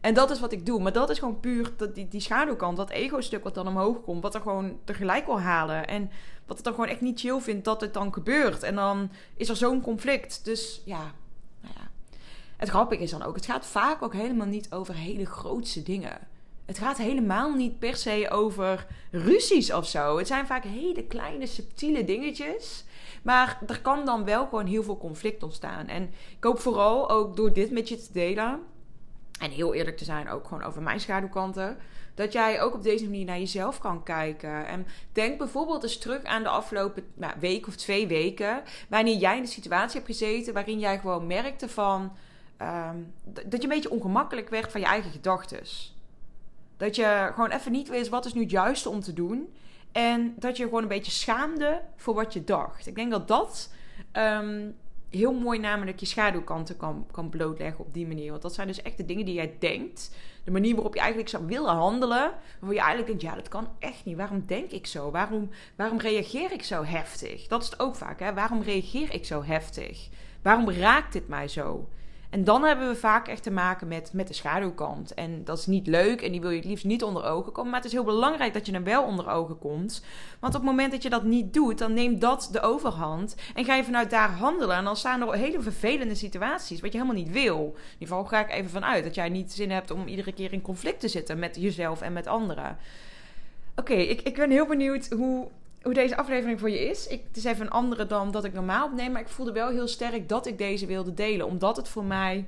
En 0.00 0.14
dat 0.14 0.30
is 0.30 0.40
wat 0.40 0.52
ik 0.52 0.66
doe. 0.66 0.80
Maar 0.80 0.92
dat 0.92 1.10
is 1.10 1.18
gewoon 1.18 1.40
puur 1.40 1.72
die, 1.94 2.08
die 2.08 2.20
schaduwkant, 2.20 2.76
dat 2.76 2.90
ego-stuk 2.90 3.44
wat 3.44 3.54
dan 3.54 3.68
omhoog 3.68 4.02
komt. 4.02 4.22
Wat 4.22 4.34
er 4.34 4.40
gewoon 4.40 4.78
tegelijk 4.84 5.26
wil 5.26 5.40
halen. 5.40 5.86
En 5.86 6.10
wat 6.46 6.56
het 6.56 6.64
dan 6.64 6.74
gewoon 6.74 6.88
echt 6.88 7.00
niet 7.00 7.20
chill 7.20 7.40
vindt 7.40 7.64
dat 7.64 7.80
het 7.80 7.94
dan 7.94 8.12
gebeurt. 8.12 8.62
En 8.62 8.74
dan 8.74 9.10
is 9.36 9.48
er 9.48 9.56
zo'n 9.56 9.80
conflict. 9.80 10.44
Dus 10.44 10.82
ja, 10.84 11.12
het 12.64 12.72
grappige 12.72 13.02
is 13.02 13.10
dan 13.10 13.22
ook, 13.22 13.34
het 13.34 13.46
gaat 13.46 13.66
vaak 13.66 14.02
ook 14.02 14.12
helemaal 14.12 14.46
niet 14.46 14.72
over 14.72 14.94
hele 14.94 15.26
grootse 15.26 15.82
dingen. 15.82 16.18
Het 16.64 16.78
gaat 16.78 16.96
helemaal 16.96 17.52
niet 17.52 17.78
per 17.78 17.96
se 17.96 18.30
over 18.30 18.86
ruzies 19.10 19.72
of 19.72 19.88
zo. 19.88 20.18
Het 20.18 20.26
zijn 20.26 20.46
vaak 20.46 20.64
hele 20.64 21.04
kleine, 21.04 21.46
subtiele 21.46 22.04
dingetjes. 22.04 22.84
Maar 23.22 23.58
er 23.66 23.80
kan 23.80 24.04
dan 24.04 24.24
wel 24.24 24.46
gewoon 24.46 24.66
heel 24.66 24.82
veel 24.82 24.98
conflict 24.98 25.42
ontstaan. 25.42 25.86
En 25.86 26.02
ik 26.36 26.44
hoop 26.44 26.60
vooral 26.60 27.10
ook 27.10 27.36
door 27.36 27.52
dit 27.52 27.70
met 27.70 27.88
je 27.88 27.96
te 27.96 28.12
delen. 28.12 28.60
En 29.40 29.50
heel 29.50 29.74
eerlijk 29.74 29.96
te 29.96 30.04
zijn, 30.04 30.28
ook 30.30 30.46
gewoon 30.46 30.62
over 30.62 30.82
mijn 30.82 31.00
schaduwkanten. 31.00 31.76
Dat 32.14 32.32
jij 32.32 32.62
ook 32.62 32.74
op 32.74 32.82
deze 32.82 33.04
manier 33.04 33.24
naar 33.24 33.38
jezelf 33.38 33.78
kan 33.78 34.02
kijken. 34.02 34.66
En 34.66 34.86
denk 35.12 35.38
bijvoorbeeld 35.38 35.82
eens 35.82 35.98
terug 35.98 36.24
aan 36.24 36.42
de 36.42 36.48
afgelopen 36.48 37.04
nou, 37.14 37.32
week 37.40 37.66
of 37.66 37.76
twee 37.76 38.06
weken. 38.06 38.62
Wanneer 38.88 39.16
jij 39.16 39.36
in 39.36 39.42
de 39.42 39.48
situatie 39.48 39.94
hebt 39.94 40.06
gezeten 40.06 40.54
waarin 40.54 40.78
jij 40.78 40.98
gewoon 40.98 41.26
merkte 41.26 41.68
van 41.68 42.12
Ehm, 42.56 42.96
dat 43.24 43.52
je 43.52 43.62
een 43.62 43.68
beetje 43.68 43.90
ongemakkelijk 43.90 44.48
werd 44.48 44.72
van 44.72 44.80
je 44.80 44.86
eigen 44.86 45.10
gedachten. 45.10 45.62
Dat 46.76 46.96
je 46.96 47.30
gewoon 47.34 47.50
even 47.50 47.72
niet 47.72 47.88
wist 47.88 48.10
wat 48.10 48.24
is 48.24 48.34
nu 48.34 48.40
het 48.40 48.50
juiste 48.50 48.88
om 48.88 49.00
te 49.00 49.12
doen. 49.12 49.54
En 49.92 50.34
dat 50.38 50.56
je 50.56 50.64
gewoon 50.64 50.82
een 50.82 50.88
beetje 50.88 51.12
schaamde 51.12 51.82
voor 51.96 52.14
wat 52.14 52.32
je 52.32 52.44
dacht. 52.44 52.86
Ik 52.86 52.94
denk 52.94 53.10
dat 53.10 53.28
dat 53.28 53.70
um, 54.12 54.76
heel 55.10 55.32
mooi 55.32 55.58
namelijk 55.58 56.00
je 56.00 56.06
schaduwkanten 56.06 56.76
kan, 56.76 57.06
kan 57.10 57.28
blootleggen 57.28 57.84
op 57.84 57.94
die 57.94 58.06
manier. 58.06 58.30
Want 58.30 58.42
dat 58.42 58.54
zijn 58.54 58.66
dus 58.66 58.82
echt 58.82 58.96
de 58.96 59.04
dingen 59.04 59.24
die 59.24 59.34
jij 59.34 59.56
denkt. 59.58 60.16
De 60.44 60.50
manier 60.50 60.74
waarop 60.74 60.94
je 60.94 61.00
eigenlijk 61.00 61.30
zou 61.30 61.46
willen 61.46 61.74
handelen. 61.74 62.32
Waarvoor 62.58 62.74
je 62.74 62.78
eigenlijk 62.78 63.06
denkt, 63.06 63.22
ja 63.22 63.34
dat 63.34 63.48
kan 63.48 63.68
echt 63.78 64.04
niet. 64.04 64.16
Waarom 64.16 64.46
denk 64.46 64.70
ik 64.70 64.86
zo? 64.86 65.10
Waarom, 65.10 65.50
waarom 65.76 65.98
reageer 65.98 66.52
ik 66.52 66.62
zo 66.62 66.84
heftig? 66.84 67.46
Dat 67.46 67.62
is 67.62 67.70
het 67.70 67.80
ook 67.80 67.96
vaak. 67.96 68.20
Hè? 68.20 68.34
Waarom 68.34 68.62
reageer 68.62 69.14
ik 69.14 69.24
zo 69.24 69.42
heftig? 69.42 70.08
Waarom 70.42 70.70
raakt 70.70 71.12
dit 71.12 71.28
mij 71.28 71.48
zo? 71.48 71.88
En 72.34 72.44
dan 72.44 72.62
hebben 72.62 72.88
we 72.88 72.96
vaak 72.96 73.28
echt 73.28 73.42
te 73.42 73.50
maken 73.50 73.88
met, 73.88 74.12
met 74.12 74.28
de 74.28 74.34
schaduwkant. 74.34 75.14
En 75.14 75.44
dat 75.44 75.58
is 75.58 75.66
niet 75.66 75.86
leuk 75.86 76.22
en 76.22 76.32
die 76.32 76.40
wil 76.40 76.50
je 76.50 76.56
het 76.56 76.64
liefst 76.64 76.84
niet 76.84 77.02
onder 77.02 77.24
ogen 77.24 77.52
komen. 77.52 77.70
Maar 77.70 77.80
het 77.80 77.88
is 77.88 77.94
heel 77.94 78.04
belangrijk 78.04 78.52
dat 78.52 78.66
je 78.66 78.72
hem 78.72 78.84
wel 78.84 79.02
onder 79.02 79.28
ogen 79.28 79.58
komt. 79.58 80.04
Want 80.40 80.54
op 80.54 80.60
het 80.60 80.70
moment 80.70 80.92
dat 80.92 81.02
je 81.02 81.10
dat 81.10 81.22
niet 81.22 81.52
doet, 81.52 81.78
dan 81.78 81.92
neemt 81.92 82.20
dat 82.20 82.48
de 82.52 82.60
overhand. 82.60 83.36
En 83.54 83.64
ga 83.64 83.74
je 83.74 83.84
vanuit 83.84 84.10
daar 84.10 84.30
handelen. 84.30 84.76
En 84.76 84.84
dan 84.84 84.96
staan 84.96 85.20
er 85.20 85.34
hele 85.34 85.60
vervelende 85.60 86.14
situaties, 86.14 86.80
wat 86.80 86.92
je 86.92 86.98
helemaal 86.98 87.22
niet 87.22 87.32
wil. 87.32 87.58
In 87.64 87.92
ieder 87.92 88.16
geval 88.16 88.24
ga 88.24 88.40
ik 88.40 88.50
even 88.50 88.70
vanuit 88.70 89.04
dat 89.04 89.14
jij 89.14 89.28
niet 89.28 89.52
zin 89.52 89.70
hebt 89.70 89.90
om 89.90 90.06
iedere 90.06 90.32
keer 90.32 90.52
in 90.52 90.62
conflict 90.62 91.00
te 91.00 91.08
zitten 91.08 91.38
met 91.38 91.56
jezelf 91.60 92.00
en 92.00 92.12
met 92.12 92.26
anderen. 92.26 92.76
Oké, 93.76 93.94
ik, 93.94 94.20
ik 94.20 94.34
ben 94.34 94.50
heel 94.50 94.66
benieuwd 94.66 95.08
hoe, 95.08 95.48
hoe 95.84 95.94
deze 95.94 96.16
aflevering 96.16 96.60
voor 96.60 96.70
je 96.70 96.88
is. 96.88 97.06
Ik, 97.06 97.22
het 97.28 97.36
is 97.36 97.44
even 97.44 97.66
een 97.66 97.70
andere 97.70 98.06
dan 98.06 98.30
dat 98.30 98.44
ik 98.44 98.52
normaal 98.52 98.86
opneem. 98.86 99.12
Maar 99.12 99.20
ik 99.20 99.28
voelde 99.28 99.52
wel 99.52 99.68
heel 99.68 99.88
sterk 99.88 100.28
dat 100.28 100.46
ik 100.46 100.58
deze 100.58 100.86
wilde 100.86 101.14
delen. 101.14 101.46
Omdat 101.46 101.76
het 101.76 101.88
voor 101.88 102.04
mij. 102.04 102.46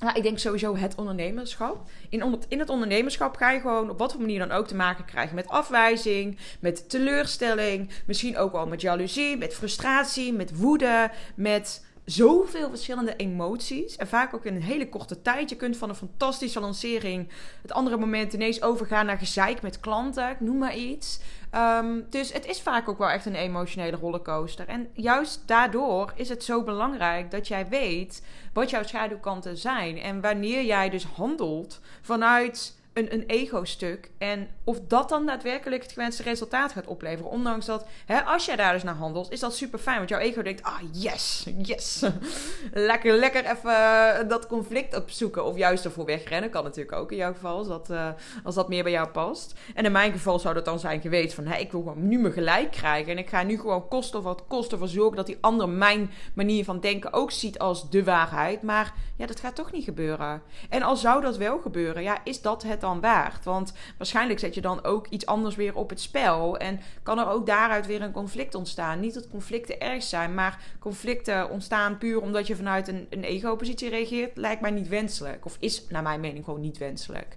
Nou, 0.00 0.16
ik 0.16 0.22
denk 0.22 0.38
sowieso 0.38 0.76
het 0.76 0.94
ondernemerschap. 0.94 1.88
In, 2.08 2.38
in 2.48 2.58
het 2.58 2.68
ondernemerschap 2.68 3.36
ga 3.36 3.50
je 3.50 3.60
gewoon 3.60 3.90
op 3.90 3.98
wat 3.98 4.12
voor 4.12 4.20
manier 4.20 4.38
dan 4.38 4.50
ook 4.50 4.66
te 4.66 4.74
maken 4.74 5.04
krijgen 5.04 5.34
met 5.34 5.48
afwijzing, 5.48 6.38
met 6.60 6.88
teleurstelling, 6.88 7.90
misschien 8.06 8.36
ook 8.36 8.52
wel 8.52 8.66
met 8.66 8.80
jaloezie, 8.80 9.36
met 9.36 9.54
frustratie, 9.54 10.32
met 10.32 10.56
woede, 10.56 11.10
met 11.34 11.86
zoveel 12.04 12.68
verschillende 12.68 13.16
emoties. 13.16 13.96
En 13.96 14.08
vaak 14.08 14.34
ook 14.34 14.44
in 14.44 14.54
een 14.54 14.62
hele 14.62 14.88
korte 14.88 15.22
tijd. 15.22 15.50
Je 15.50 15.56
kunt 15.56 15.76
van 15.76 15.88
een 15.88 15.94
fantastische 15.94 16.60
lancering 16.60 17.28
het 17.62 17.72
andere 17.72 17.96
moment 17.96 18.32
ineens 18.32 18.62
overgaan 18.62 19.06
naar 19.06 19.18
gezeik 19.18 19.62
met 19.62 19.80
klanten. 19.80 20.30
Ik 20.30 20.40
noem 20.40 20.58
maar 20.58 20.76
iets. 20.76 21.20
Um, 21.54 22.06
dus 22.10 22.32
het 22.32 22.46
is 22.46 22.60
vaak 22.60 22.88
ook 22.88 22.98
wel 22.98 23.10
echt 23.10 23.26
een 23.26 23.34
emotionele 23.34 23.96
rollercoaster. 23.96 24.68
En 24.68 24.88
juist 24.92 25.42
daardoor 25.46 26.12
is 26.14 26.28
het 26.28 26.44
zo 26.44 26.62
belangrijk 26.62 27.30
dat 27.30 27.48
jij 27.48 27.68
weet 27.68 28.24
wat 28.52 28.70
jouw 28.70 28.82
schaduwkanten 28.82 29.56
zijn. 29.56 29.98
En 29.98 30.20
wanneer 30.20 30.64
jij 30.64 30.90
dus 30.90 31.04
handelt 31.04 31.80
vanuit 32.02 32.77
een, 32.98 33.12
een 33.12 33.24
ego-stuk. 33.26 34.10
En 34.18 34.48
of 34.64 34.78
dat 34.88 35.08
dan 35.08 35.26
daadwerkelijk 35.26 35.82
het 35.82 35.92
gewenste 35.92 36.22
resultaat 36.22 36.72
gaat 36.72 36.86
opleveren. 36.86 37.30
Ondanks 37.30 37.66
dat, 37.66 37.86
hè, 38.06 38.20
als 38.20 38.44
jij 38.44 38.56
daar 38.56 38.72
dus 38.72 38.82
naar 38.82 38.94
handelt, 38.94 39.32
is 39.32 39.40
dat 39.40 39.54
super 39.54 39.78
fijn. 39.78 39.96
Want 39.96 40.08
jouw 40.08 40.18
ego 40.18 40.42
denkt, 40.42 40.62
ah 40.62 40.80
yes, 40.92 41.46
yes. 41.62 42.04
lekker, 42.72 43.14
lekker 43.14 43.44
even 43.44 43.70
eh, 43.70 44.28
dat 44.28 44.46
conflict 44.46 44.96
opzoeken. 44.96 45.44
Of 45.44 45.56
juist 45.56 45.84
ervoor 45.84 46.04
wegrennen. 46.04 46.50
Kan 46.50 46.64
natuurlijk 46.64 46.96
ook 46.96 47.10
in 47.10 47.16
jouw 47.16 47.32
geval, 47.32 47.58
als 47.58 47.68
dat, 47.68 47.90
uh, 47.90 48.08
als 48.44 48.54
dat 48.54 48.68
meer 48.68 48.82
bij 48.82 48.92
jou 48.92 49.08
past. 49.08 49.54
En 49.74 49.84
in 49.84 49.92
mijn 49.92 50.12
geval 50.12 50.38
zou 50.38 50.54
dat 50.54 50.64
dan 50.64 50.78
zijn 50.78 51.00
geweest 51.00 51.34
van, 51.34 51.46
hè, 51.46 51.56
ik 51.58 51.72
wil 51.72 51.80
gewoon 51.80 52.08
nu 52.08 52.18
me 52.18 52.32
gelijk 52.32 52.70
krijgen. 52.70 53.12
En 53.12 53.18
ik 53.18 53.28
ga 53.28 53.42
nu 53.42 53.58
gewoon 53.58 53.88
kosten 53.88 54.22
wat 54.22 54.44
kosten 54.46 54.72
ervoor 54.72 54.88
zorgen 54.88 55.16
dat 55.16 55.26
die 55.26 55.38
ander 55.40 55.68
mijn 55.68 56.10
manier 56.34 56.64
van 56.64 56.80
denken 56.80 57.12
ook 57.12 57.30
ziet 57.30 57.58
als 57.58 57.90
de 57.90 58.04
waarheid. 58.04 58.62
Maar 58.62 58.94
ja, 59.16 59.26
dat 59.26 59.40
gaat 59.40 59.54
toch 59.54 59.72
niet 59.72 59.84
gebeuren. 59.84 60.42
En 60.68 60.82
al 60.82 60.96
zou 60.96 61.20
dat 61.20 61.36
wel 61.36 61.58
gebeuren, 61.58 62.02
ja, 62.02 62.18
is 62.24 62.42
dat 62.42 62.62
het 62.62 62.80
dan 62.80 62.87
waard? 62.96 63.44
Want 63.44 63.72
waarschijnlijk 63.98 64.38
zet 64.38 64.54
je 64.54 64.60
dan 64.60 64.84
ook 64.84 65.06
iets 65.06 65.26
anders 65.26 65.56
weer 65.56 65.74
op 65.74 65.90
het 65.90 66.00
spel. 66.00 66.56
En 66.56 66.80
kan 67.02 67.18
er 67.18 67.28
ook 67.28 67.46
daaruit 67.46 67.86
weer 67.86 68.02
een 68.02 68.12
conflict 68.12 68.54
ontstaan. 68.54 69.00
Niet 69.00 69.14
dat 69.14 69.28
conflicten 69.28 69.80
erg 69.80 70.02
zijn, 70.02 70.34
maar 70.34 70.62
conflicten 70.78 71.50
ontstaan 71.50 71.98
puur 71.98 72.20
omdat 72.20 72.46
je 72.46 72.56
vanuit 72.56 72.88
een, 72.88 73.06
een 73.10 73.24
ego-positie 73.24 73.88
reageert, 73.88 74.36
lijkt 74.36 74.60
mij 74.60 74.70
niet 74.70 74.88
wenselijk. 74.88 75.44
Of 75.44 75.56
is 75.60 75.84
naar 75.88 76.02
mijn 76.02 76.20
mening 76.20 76.44
gewoon 76.44 76.60
niet 76.60 76.78
wenselijk. 76.78 77.36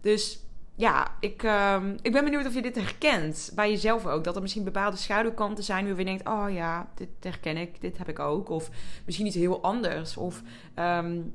Dus 0.00 0.40
ja, 0.76 1.16
ik, 1.20 1.42
uh, 1.42 1.82
ik 2.02 2.12
ben 2.12 2.24
benieuwd 2.24 2.46
of 2.46 2.54
je 2.54 2.62
dit 2.62 2.76
herkent 2.76 3.52
bij 3.54 3.70
jezelf 3.70 4.06
ook. 4.06 4.24
Dat 4.24 4.36
er 4.36 4.42
misschien 4.42 4.64
bepaalde 4.64 4.96
schaduwkanten 4.96 5.64
zijn 5.64 5.88
waar 5.88 5.98
je 5.98 6.04
denkt: 6.04 6.28
oh 6.28 6.46
ja, 6.50 6.88
dit 6.94 7.08
herken 7.20 7.56
ik, 7.56 7.80
dit 7.80 7.98
heb 7.98 8.08
ik 8.08 8.18
ook. 8.18 8.48
Of 8.48 8.70
misschien 9.04 9.26
iets 9.26 9.36
heel 9.36 9.62
anders. 9.62 10.16
Of 10.16 10.42
um, 10.78 11.34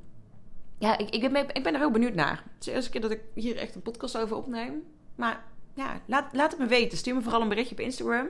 ja, 0.81 0.97
ik, 0.97 1.09
ik, 1.09 1.31
ben, 1.31 1.45
ik 1.53 1.63
ben 1.63 1.73
er 1.73 1.79
heel 1.79 1.91
benieuwd 1.91 2.13
naar. 2.13 2.31
Het 2.31 2.59
is 2.59 2.65
de 2.65 2.71
eerste 2.71 2.89
keer 2.91 3.01
dat 3.01 3.11
ik 3.11 3.19
hier 3.33 3.57
echt 3.57 3.75
een 3.75 3.81
podcast 3.81 4.17
over 4.17 4.35
opneem. 4.35 4.83
Maar 5.15 5.43
ja, 5.73 6.01
laat, 6.05 6.33
laat 6.33 6.51
het 6.51 6.59
me 6.59 6.65
weten. 6.65 6.97
Stuur 6.97 7.15
me 7.15 7.21
vooral 7.21 7.41
een 7.41 7.49
berichtje 7.49 7.75
op 7.75 7.81
Instagram. 7.81 8.27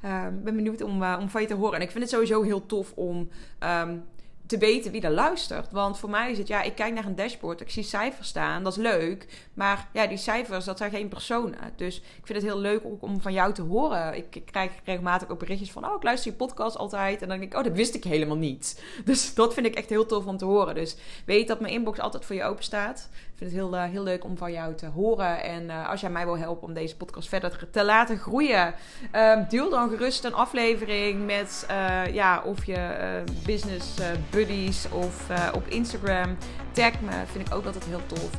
Ehm, 0.00 0.34
ik 0.34 0.44
ben 0.44 0.56
benieuwd 0.56 0.82
om, 0.82 1.02
uh, 1.02 1.16
om 1.20 1.28
van 1.28 1.40
je 1.40 1.46
te 1.46 1.54
horen. 1.54 1.74
En 1.74 1.80
ik 1.80 1.90
vind 1.90 2.02
het 2.02 2.12
sowieso 2.12 2.42
heel 2.42 2.66
tof 2.66 2.92
om 2.94 3.28
um, 3.60 4.04
te 4.46 4.58
weten 4.58 4.92
wie 4.92 5.00
er 5.00 5.10
luistert. 5.10 5.72
Want 5.72 5.98
voor 5.98 6.10
mij 6.10 6.30
is 6.30 6.38
het, 6.38 6.48
ja, 6.48 6.62
ik 6.62 6.74
kijk 6.74 6.94
naar 6.94 7.04
een 7.04 7.14
dashboard, 7.14 7.60
ik 7.60 7.70
zie 7.70 7.82
cijfers 7.82 8.28
staan, 8.28 8.62
dat 8.64 8.76
is 8.76 8.82
leuk. 8.82 9.26
Maar 9.54 9.88
ja, 9.92 10.06
die 10.06 10.16
cijfers, 10.16 10.64
dat 10.64 10.78
zijn 10.78 10.90
geen 10.90 11.08
personen. 11.08 11.58
Dus 11.76 11.96
ik 11.96 12.26
vind 12.26 12.38
het 12.38 12.46
heel 12.46 12.60
leuk 12.60 12.82
om 13.00 13.20
van 13.20 13.32
jou 13.32 13.52
te 13.52 13.62
horen. 13.62 14.16
Ik, 14.16 14.36
ik 14.36 14.46
krijg 14.46 14.72
regelmatig 14.84 15.28
ook 15.28 15.38
berichtjes 15.38 15.72
van, 15.72 15.86
oh, 15.86 15.94
ik 15.96 16.02
luister 16.02 16.30
je 16.30 16.36
podcast 16.36 16.76
altijd. 16.76 17.22
En 17.22 17.28
dan 17.28 17.38
denk 17.38 17.52
ik, 17.52 17.58
oh, 17.58 17.64
dat 17.64 17.72
wist 17.72 17.94
ik 17.94 18.04
helemaal 18.04 18.36
niet. 18.36 18.82
Dus 19.04 19.34
dat 19.34 19.54
vind 19.54 19.66
ik 19.66 19.74
echt 19.74 19.88
heel 19.88 20.06
tof 20.06 20.26
om 20.26 20.36
te 20.36 20.44
horen. 20.44 20.74
Dus 20.74 20.96
weet 21.26 21.48
dat 21.48 21.60
mijn 21.60 21.72
inbox 21.72 21.98
altijd 21.98 22.24
voor 22.24 22.36
je 22.36 22.44
open 22.44 22.64
staat. 22.64 23.08
Vind 23.36 23.50
het 23.50 23.60
heel, 23.60 23.74
uh, 23.74 23.84
heel 23.84 24.02
leuk 24.02 24.24
om 24.24 24.36
van 24.36 24.52
jou 24.52 24.74
te 24.74 24.86
horen. 24.86 25.42
En 25.42 25.64
uh, 25.64 25.88
als 25.88 26.00
jij 26.00 26.10
mij 26.10 26.24
wil 26.24 26.38
helpen 26.38 26.68
om 26.68 26.74
deze 26.74 26.96
podcast 26.96 27.28
verder 27.28 27.68
te 27.70 27.84
laten 27.84 28.18
groeien, 28.18 28.74
uh, 29.14 29.48
deel 29.48 29.70
dan 29.70 29.88
gerust 29.88 30.24
een 30.24 30.34
aflevering 30.34 31.26
met, 31.26 31.66
uh, 31.70 32.14
ja, 32.14 32.42
of 32.44 32.64
je 32.64 33.22
business 33.46 33.94
buddies 34.30 34.88
of 34.90 35.26
op 35.54 35.66
Instagram. 35.66 36.36
Tag 36.72 37.00
me, 37.00 37.22
vind 37.32 37.46
ik 37.48 37.54
ook 37.54 37.64
altijd 37.64 37.84
heel 37.84 38.06
tof. 38.06 38.30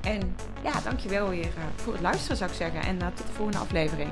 En 0.00 0.36
ja, 0.62 0.80
dankjewel 0.84 1.28
weer 1.28 1.52
voor 1.76 1.92
het 1.92 2.02
luisteren 2.02 2.36
zou 2.36 2.50
ik 2.50 2.56
zeggen. 2.56 2.82
En 2.82 2.98
tot 2.98 3.26
de 3.26 3.32
volgende 3.32 3.58
aflevering. 3.58 4.10